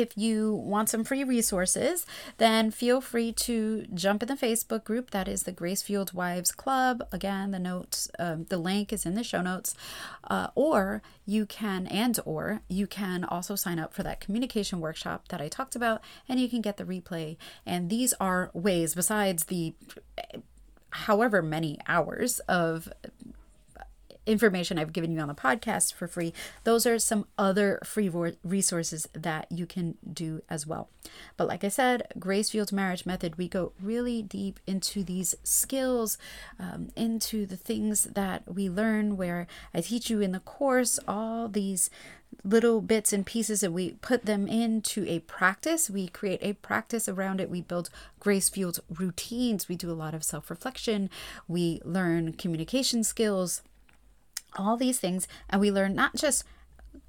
If 0.00 0.18
you 0.18 0.52
want 0.52 0.88
some 0.88 1.04
free 1.04 1.22
resources, 1.22 2.04
then 2.38 2.72
feel 2.72 3.00
free 3.00 3.30
to 3.32 3.86
jump 3.94 4.24
in 4.24 4.28
the 4.28 4.34
Facebook 4.34 4.82
group. 4.82 5.12
That 5.12 5.28
is 5.28 5.44
the 5.44 5.52
Grace 5.52 5.82
Fueled 5.82 6.12
Wives 6.12 6.50
Club. 6.50 7.06
Again, 7.12 7.52
the 7.52 7.60
notes, 7.60 8.10
um, 8.18 8.46
the 8.48 8.58
link 8.58 8.92
is 8.92 9.06
in 9.06 9.14
the 9.14 9.22
show 9.22 9.40
notes. 9.40 9.76
Uh, 10.24 10.48
or 10.56 11.00
you 11.24 11.46
can, 11.46 11.86
and 11.86 12.18
or 12.24 12.62
you 12.68 12.88
can 12.88 13.22
also 13.22 13.54
sign 13.54 13.78
up 13.78 13.94
for 13.94 14.02
that 14.02 14.20
communication 14.20 14.80
workshop 14.80 15.28
that 15.28 15.40
I 15.40 15.46
talked 15.46 15.76
about, 15.76 16.00
and 16.28 16.40
you 16.40 16.48
can 16.48 16.60
get 16.60 16.76
the 16.76 16.84
replay. 16.84 17.36
And 17.64 17.88
these 17.88 18.14
are 18.14 18.50
ways, 18.52 18.96
besides 18.96 19.44
the 19.44 19.74
however 20.90 21.40
many 21.40 21.78
hours 21.86 22.40
of 22.40 22.92
information 24.26 24.78
I've 24.78 24.92
given 24.92 25.12
you 25.12 25.20
on 25.20 25.28
the 25.28 25.34
podcast 25.34 25.94
for 25.94 26.06
free, 26.06 26.32
those 26.64 26.86
are 26.86 26.98
some 26.98 27.26
other 27.36 27.78
free 27.84 28.08
resources 28.42 29.08
that 29.12 29.46
you 29.50 29.66
can 29.66 29.96
do 30.10 30.42
as 30.48 30.66
well. 30.66 30.88
But 31.36 31.48
like 31.48 31.64
I 31.64 31.68
said, 31.68 32.06
Grace 32.18 32.50
Fueled 32.50 32.72
Marriage 32.72 33.06
Method, 33.06 33.36
we 33.36 33.48
go 33.48 33.72
really 33.80 34.22
deep 34.22 34.60
into 34.66 35.04
these 35.04 35.34
skills, 35.42 36.18
um, 36.58 36.90
into 36.96 37.46
the 37.46 37.56
things 37.56 38.04
that 38.04 38.54
we 38.54 38.68
learn, 38.68 39.16
where 39.16 39.46
I 39.74 39.80
teach 39.80 40.10
you 40.10 40.20
in 40.20 40.32
the 40.32 40.40
course 40.40 40.98
all 41.06 41.48
these 41.48 41.90
little 42.42 42.80
bits 42.80 43.12
and 43.12 43.24
pieces 43.24 43.62
and 43.62 43.72
we 43.72 43.92
put 44.00 44.24
them 44.26 44.48
into 44.48 45.06
a 45.06 45.20
practice. 45.20 45.88
We 45.88 46.08
create 46.08 46.40
a 46.42 46.54
practice 46.54 47.08
around 47.08 47.40
it. 47.40 47.50
We 47.50 47.60
build 47.60 47.90
grace 48.18 48.48
fueled 48.48 48.80
routines. 48.88 49.68
We 49.68 49.76
do 49.76 49.90
a 49.90 49.92
lot 49.92 50.14
of 50.14 50.24
self 50.24 50.50
reflection. 50.50 51.10
We 51.46 51.80
learn 51.84 52.32
communication 52.32 53.04
skills 53.04 53.62
all 54.56 54.76
these 54.76 54.98
things 54.98 55.26
and 55.50 55.60
we 55.60 55.70
learn 55.70 55.94
not 55.94 56.14
just 56.14 56.44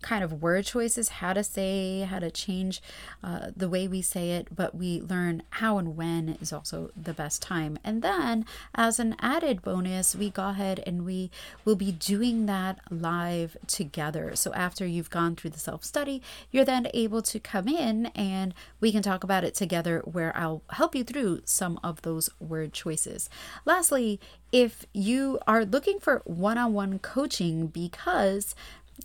kind 0.02 0.24
of 0.24 0.41
word 0.41 0.65
choices, 0.65 1.10
how 1.10 1.34
to 1.34 1.43
say, 1.43 2.02
how 2.02 2.19
to 2.19 2.30
change 2.30 2.82
uh, 3.24 3.48
the 3.56 3.69
way 3.69 3.88
we 3.88 4.02
say 4.02 4.32
it, 4.32 4.48
but 4.56 4.76
we 4.76 5.02
learn 5.02 5.43
how 5.52 5.78
and 5.78 5.98
when 5.98 6.38
is 6.41 6.54
also 6.54 6.91
the 6.95 7.13
best 7.13 7.41
time. 7.41 7.78
And 7.84 8.02
then, 8.02 8.45
as 8.76 9.00
an 9.00 9.15
added 9.19 9.62
bonus, 9.62 10.15
we 10.15 10.30
go 10.30 10.50
ahead 10.50 10.84
and 10.86 11.06
we 11.06 11.32
will 11.63 11.76
be 11.76 11.91
doing 11.91 12.45
that 12.45 12.80
live 12.89 13.58
together. 13.67 14.36
So, 14.36 14.54
after 14.54 14.86
you've 14.86 15.10
gone 15.10 15.36
through 15.36 15.52
the 15.52 15.60
self 15.60 15.84
study, 15.84 16.21
you're 16.52 16.65
then 16.65 16.88
able 16.93 17.21
to 17.24 17.39
come 17.39 17.67
in 17.67 18.08
and 18.08 18.54
we 18.80 18.91
can 18.91 19.02
talk 19.02 19.24
about 19.24 19.43
it 19.43 19.56
together 19.56 20.02
where 20.06 20.36
I'll 20.38 20.62
help 20.71 20.95
you 20.95 21.04
through 21.04 21.41
some 21.45 21.80
of 21.84 22.02
those 22.04 22.30
word 22.39 22.74
choices. 22.74 23.30
Lastly, 23.65 24.19
if 24.52 24.86
you 24.93 25.39
are 25.48 25.65
looking 25.65 26.00
for 26.00 26.21
one 26.26 26.58
on 26.58 26.74
one 26.74 27.00
coaching 27.00 27.67
because 27.67 28.56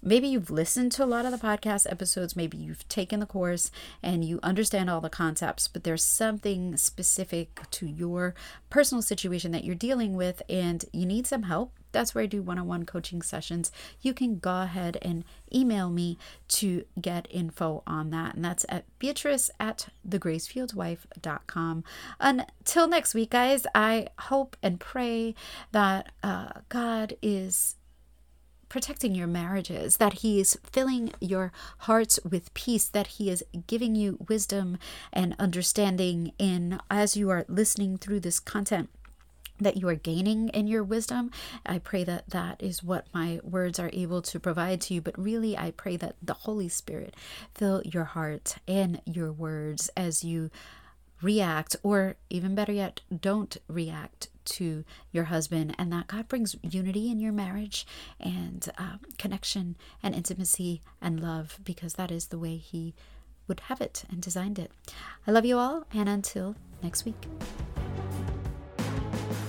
maybe 0.03 0.29
you've 0.29 0.50
listened 0.50 0.92
to 0.92 1.05
a 1.05 1.07
lot 1.07 1.24
of 1.24 1.33
the 1.33 1.38
podcast 1.38 1.90
episodes, 1.90 2.37
maybe 2.37 2.57
you've 2.57 2.87
taken 2.88 3.20
the 3.20 3.26
course 3.26 3.70
and 4.03 4.24
you 4.24 4.40
understand 4.42 4.88
all 4.88 5.00
the 5.00 5.11
concepts, 5.11 5.68
but 5.68 5.85
there's 5.85 6.05
something 6.05 6.76
specific 6.76 7.61
to 7.70 7.87
your 7.87 8.35
personal 8.68 9.03
situation 9.03 9.53
that 9.53 9.64
you're 9.64 9.74
dealing 9.74 10.14
with 10.14 10.42
and 10.48 10.85
you 10.92 11.07
need 11.07 11.26
some 11.26 11.44
help. 11.44 11.72
That's 11.92 12.14
where 12.14 12.22
I 12.22 12.26
do 12.26 12.40
one 12.40 12.59
on 12.59 12.66
one 12.66 12.87
coaching 12.87 13.20
sessions. 13.20 13.72
You 14.00 14.14
can 14.14 14.38
go 14.38 14.62
ahead 14.62 14.96
and 15.03 15.24
email 15.53 15.90
me 15.90 16.18
to 16.48 16.85
get 17.00 17.26
info 17.31 17.83
on 17.87 18.11
that. 18.11 18.37
And 18.37 18.44
that's 18.44 18.64
at 18.68 18.85
Beatriz 19.00 19.50
at 19.59 19.88
thegracefueledwife.com. 20.09 21.85
Until 22.20 22.88
next 22.88 23.14
week, 23.14 23.31
guys, 23.31 23.66
I 23.74 24.07
hope 24.20 24.57
and 24.62 24.79
pray 24.79 25.35
that 25.72 26.12
uh, 26.22 26.50
God 26.68 27.16
is 27.22 27.74
protecting 28.70 29.14
your 29.14 29.26
marriages, 29.26 29.98
that 29.98 30.14
He 30.14 30.40
is 30.40 30.59
filling 30.62 31.12
your 31.20 31.52
hearts 31.80 32.18
with 32.24 32.54
peace, 32.54 32.88
that 32.88 33.09
He 33.09 33.28
is 33.28 33.44
giving 33.66 33.94
you 33.94 34.24
wisdom 34.26 34.78
and 35.12 35.37
understanding 35.38 36.33
in 36.38 36.80
as 36.90 37.18
you 37.18 37.28
are 37.28 37.44
listening 37.48 37.98
through 37.98 38.20
this 38.20 38.40
content 38.40 38.88
that 39.59 39.76
you 39.76 39.87
are 39.88 39.94
gaining 39.94 40.48
in 40.48 40.66
your 40.66 40.83
wisdom. 40.83 41.30
I 41.66 41.78
pray 41.78 42.02
that 42.04 42.30
that 42.30 42.62
is 42.62 42.83
what 42.83 43.06
my 43.12 43.40
words 43.42 43.78
are 43.78 43.90
able 43.92 44.22
to 44.22 44.40
provide 44.40 44.80
to 44.83 44.94
you. 44.94 45.02
But 45.02 45.18
really, 45.18 45.54
I 45.56 45.72
pray 45.72 45.96
that 45.98 46.16
the 46.22 46.33
Holy 46.33 46.68
Spirit 46.68 47.14
fill 47.54 47.83
your 47.85 48.04
heart 48.04 48.56
and 48.66 49.02
your 49.04 49.30
words 49.30 49.90
as 49.96 50.24
you 50.24 50.50
react, 51.22 51.76
or 51.83 52.16
even 52.28 52.54
better 52.54 52.72
yet, 52.72 53.00
don't 53.14 53.56
react 53.68 54.28
to 54.44 54.85
your 55.12 55.24
husband, 55.24 55.74
and 55.78 55.92
that 55.92 56.09
God 56.09 56.28
brings 56.28 56.56
unity 56.62 57.11
in 57.11 57.20
your 57.20 57.33
marriage 57.33 57.87
and 58.18 58.68
uh, 58.78 58.96
connection 59.18 59.76
and 60.02 60.14
intimacy 60.14 60.80
and 61.00 61.20
love 61.20 61.59
because 61.64 61.94
that 61.94 62.11
is 62.11 62.28
the 62.28 62.38
way 62.38 62.56
He 62.56 62.94
would 63.46 63.61
have 63.61 63.80
it 63.80 64.04
and 64.11 64.22
designed 64.22 64.59
it. 64.59 64.70
I 65.26 65.30
love 65.30 65.44
you 65.44 65.59
all, 65.59 65.85
and 65.92 66.09
until 66.09 66.56
next 66.83 67.04
week. 67.04 67.26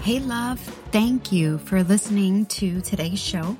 Hey, 0.02 0.20
love, 0.20 0.60
thank 0.92 1.32
you 1.32 1.60
for 1.60 1.84
listening 1.84 2.48
to 2.48 2.82
today's 2.82 3.20
show. 3.20 3.56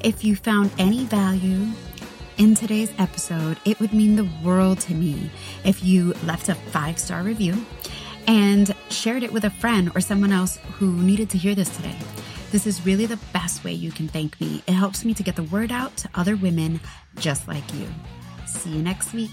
If 0.00 0.24
you 0.24 0.34
found 0.34 0.70
any 0.78 1.04
value 1.04 1.66
in 2.38 2.54
today's 2.54 2.92
episode, 2.98 3.58
it 3.64 3.78
would 3.80 3.92
mean 3.92 4.16
the 4.16 4.28
world 4.42 4.80
to 4.80 4.94
me 4.94 5.30
if 5.64 5.84
you 5.84 6.14
left 6.24 6.48
a 6.48 6.54
five 6.54 6.98
star 6.98 7.22
review 7.22 7.64
and 8.26 8.74
shared 8.90 9.22
it 9.22 9.32
with 9.32 9.44
a 9.44 9.50
friend 9.50 9.90
or 9.94 10.00
someone 10.00 10.32
else 10.32 10.58
who 10.74 10.92
needed 10.92 11.30
to 11.30 11.38
hear 11.38 11.54
this 11.54 11.74
today. 11.76 11.96
This 12.50 12.66
is 12.66 12.84
really 12.86 13.06
the 13.06 13.18
best 13.32 13.64
way 13.64 13.72
you 13.72 13.90
can 13.92 14.08
thank 14.08 14.40
me. 14.40 14.62
It 14.66 14.72
helps 14.72 15.04
me 15.04 15.14
to 15.14 15.22
get 15.22 15.36
the 15.36 15.42
word 15.44 15.72
out 15.72 15.96
to 15.98 16.08
other 16.14 16.36
women 16.36 16.80
just 17.16 17.48
like 17.48 17.74
you. 17.74 17.86
See 18.46 18.70
you 18.70 18.82
next 18.82 19.12
week. 19.12 19.30